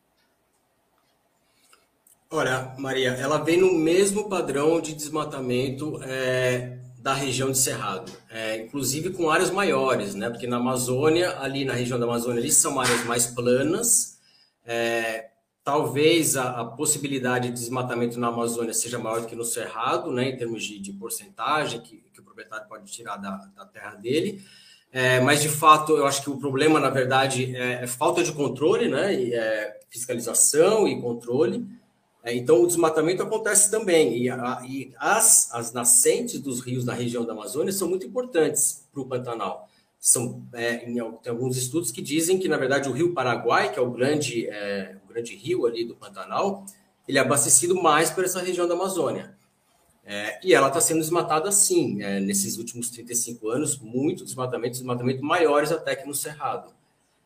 [2.35, 8.57] Olha, Maria, ela vem no mesmo padrão de desmatamento é, da região de Cerrado, é,
[8.57, 10.31] inclusive com áreas maiores, né?
[10.31, 14.17] Porque na Amazônia, ali na região da Amazônia, ali são áreas mais planas.
[14.65, 15.29] É,
[15.63, 20.29] talvez a, a, possibilidade de desmatamento na Amazônia seja maior do que no Cerrado, né?
[20.29, 24.43] Em termos de, de porcentagem que, que, o proprietário pode tirar da, da terra dele.
[24.91, 28.31] É, mas, de fato, eu acho que o problema, na verdade, é, é falta de
[28.31, 29.13] controle, né?
[29.13, 31.82] E, é, fiscalização e controle.
[32.23, 34.17] É, então, o desmatamento acontece também.
[34.17, 38.87] E, a, e as, as nascentes dos rios da região da Amazônia são muito importantes
[38.91, 39.67] para o Pantanal.
[39.99, 43.77] São, é, em, tem alguns estudos que dizem que, na verdade, o rio Paraguai, que
[43.77, 46.65] é o grande, é, o grande rio ali do Pantanal,
[47.07, 49.35] ele é abastecido mais por essa região da Amazônia.
[50.05, 55.23] É, e ela está sendo desmatada sim, é, nesses últimos 35 anos, muito desmatamento, desmatamento
[55.23, 56.73] maiores até que no Cerrado.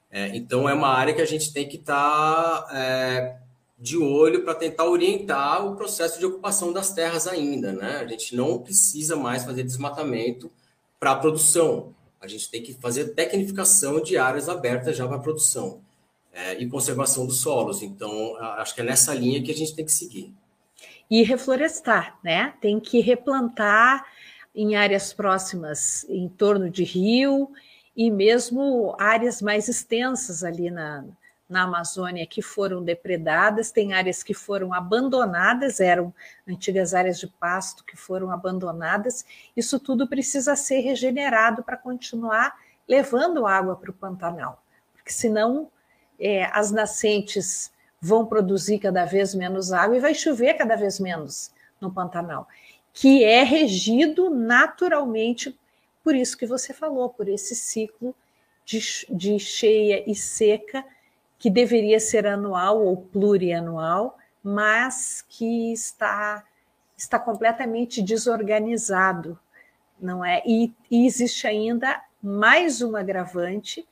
[0.10, 3.40] É, então é uma área que a gente tem que estar tá,
[3.78, 7.72] de olho para tentar orientar o processo de ocupação das terras ainda.
[7.72, 7.98] Né?
[7.98, 10.52] A gente não precisa mais fazer desmatamento
[11.00, 11.94] para a produção.
[12.20, 15.82] A gente tem que fazer tecnificação de áreas abertas já para produção
[16.34, 17.84] é, e conservação dos solos.
[17.84, 20.34] Então, acho que é nessa linha que a gente tem que seguir
[21.10, 22.54] e reflorestar, né?
[22.62, 24.06] Tem que replantar
[24.54, 27.50] em áreas próximas, em torno de rio,
[27.96, 31.06] e mesmo áreas mais extensas ali na,
[31.50, 36.14] na Amazônia que foram depredadas, tem áreas que foram abandonadas, eram
[36.48, 39.26] antigas áreas de pasto que foram abandonadas.
[39.56, 44.62] Isso tudo precisa ser regenerado para continuar levando água para o Pantanal,
[44.94, 45.70] porque senão
[46.20, 51.52] é, as nascentes vão produzir cada vez menos água e vai chover cada vez menos
[51.80, 52.48] no Pantanal,
[52.94, 55.58] que é regido naturalmente
[56.04, 58.16] por isso que você falou, por esse ciclo
[58.64, 58.80] de,
[59.10, 60.86] de cheia e seca,
[61.40, 66.44] que deveria ser anual ou plurianual, mas que está,
[66.98, 69.38] está completamente desorganizado
[70.00, 70.42] não é?
[70.46, 73.86] E, e existe ainda mais um agravante,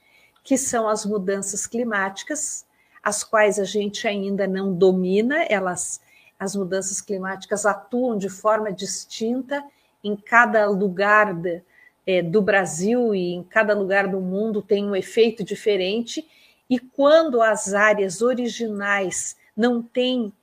[0.44, 2.66] que são as mudanças climáticas,
[3.02, 6.04] as quais a gente ainda não domina, elas
[6.38, 9.64] as mudanças climáticas atuam de forma distinta
[10.04, 11.64] em cada lugar de,
[12.06, 16.28] é, do Brasil e em cada lugar do mundo tem um efeito diferente,
[16.70, 20.34] e quando as áreas originais não têm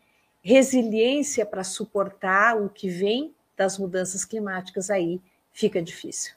[0.42, 5.20] resiliência para suportar o que vem das mudanças climáticas, aí
[5.52, 6.32] fica difícil.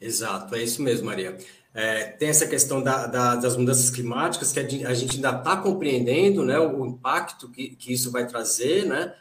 [0.00, 1.36] Exato, é isso mesmo, Maria.
[1.74, 6.44] É, tem essa questão da, da, das mudanças climáticas que a gente ainda está compreendendo
[6.44, 9.14] né, o impacto que, que isso vai trazer, né,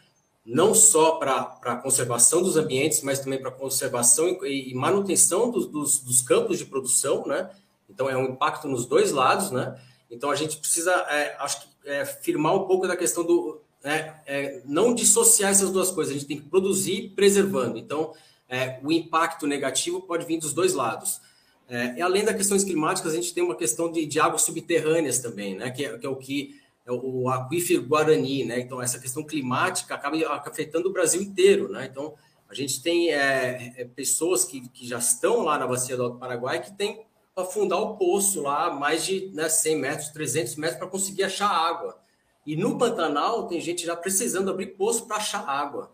[0.45, 5.51] não só para a conservação dos ambientes, mas também para a conservação e, e manutenção
[5.51, 7.27] dos, dos, dos, campos de produção.
[7.27, 7.49] Né?
[7.89, 9.51] Então, é um impacto nos dois lados.
[9.51, 9.79] Né?
[10.09, 13.61] Então, a gente precisa, é, acho que, é, firmar um pouco da questão do.
[13.83, 17.77] Né, é, não dissociar essas duas coisas, a gente tem que produzir preservando.
[17.77, 18.13] Então,
[18.49, 21.21] é, o impacto negativo pode vir dos dois lados.
[21.69, 25.19] É, e além das questões climáticas, a gente tem uma questão de, de águas subterrâneas
[25.19, 25.69] também, né?
[25.69, 28.59] Que é, que é o que é o aquífero Guarani, né?
[28.59, 31.85] Então, essa questão climática acaba afetando o Brasil inteiro, né?
[31.91, 32.13] Então,
[32.49, 36.17] a gente tem é, é, pessoas que, que já estão lá na bacia do Alto
[36.17, 37.05] Paraguai que para
[37.41, 41.97] afundar o poço lá mais de né, 100 metros, 300 metros para conseguir achar água.
[42.45, 45.91] E no Pantanal tem gente já precisando abrir poço para achar água.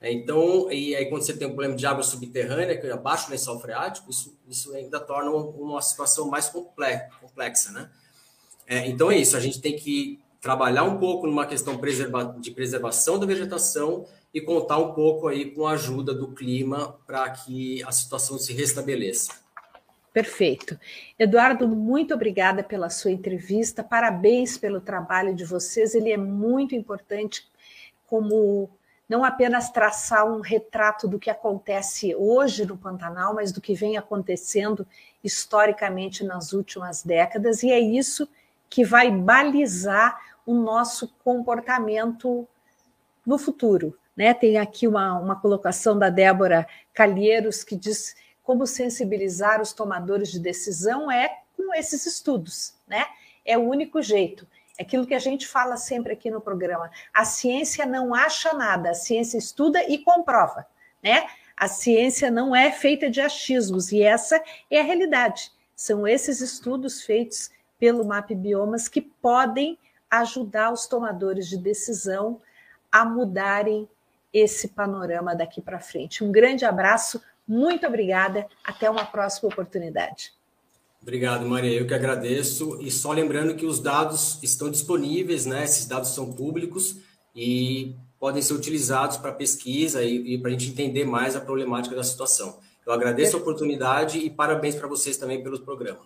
[0.00, 3.26] É, então, e aí quando você tem um problema de água subterrânea, que é abaixo
[3.26, 7.90] do lençol freático, isso, isso ainda torna uma situação mais complexa, né?
[8.66, 11.80] É, então é isso, a gente tem que trabalhar um pouco numa questão
[12.38, 17.30] de preservação da vegetação e contar um pouco aí com a ajuda do clima para
[17.30, 19.43] que a situação se restabeleça.
[20.14, 20.78] Perfeito.
[21.18, 27.50] Eduardo, muito obrigada pela sua entrevista, parabéns pelo trabalho de vocês, ele é muito importante
[28.06, 28.70] como
[29.08, 33.96] não apenas traçar um retrato do que acontece hoje no Pantanal, mas do que vem
[33.96, 34.86] acontecendo
[35.22, 38.28] historicamente nas últimas décadas, e é isso
[38.70, 42.46] que vai balizar o nosso comportamento
[43.26, 43.98] no futuro.
[44.16, 44.32] Né?
[44.32, 50.38] Tem aqui uma, uma colocação da Débora Calheiros que diz como sensibilizar os tomadores de
[50.38, 53.04] decisão é com esses estudos, né?
[53.44, 54.46] É o único jeito.
[54.78, 56.90] É aquilo que a gente fala sempre aqui no programa.
[57.12, 60.66] A ciência não acha nada, a ciência estuda e comprova,
[61.02, 61.26] né?
[61.56, 65.50] A ciência não é feita de achismos e essa é a realidade.
[65.74, 69.78] São esses estudos feitos pelo MAP Biomas que podem
[70.10, 72.40] ajudar os tomadores de decisão
[72.90, 73.88] a mudarem
[74.32, 76.24] esse panorama daqui para frente.
[76.24, 80.32] Um grande abraço, muito obrigada, até uma próxima oportunidade.
[81.02, 81.78] Obrigado, Maria.
[81.78, 82.80] Eu que agradeço.
[82.80, 85.62] E só lembrando que os dados estão disponíveis, né?
[85.64, 86.96] Esses dados são públicos
[87.36, 91.94] e podem ser utilizados para pesquisa e, e para a gente entender mais a problemática
[91.94, 92.58] da situação.
[92.86, 96.00] Eu agradeço a oportunidade e parabéns para vocês também pelo programa.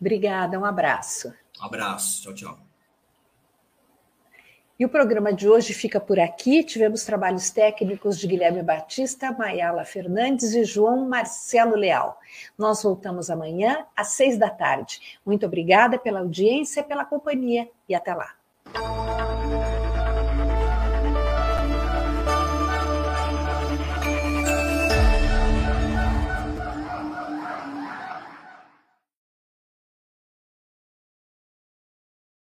[0.00, 1.32] Obrigada, um abraço.
[1.60, 2.69] Um abraço, tchau, tchau.
[4.80, 6.64] E o programa de hoje fica por aqui.
[6.64, 12.18] Tivemos trabalhos técnicos de Guilherme Batista, Maiala Fernandes e João Marcelo Leal.
[12.56, 15.20] Nós voltamos amanhã às seis da tarde.
[15.22, 18.39] Muito obrigada pela audiência, pela companhia e até lá.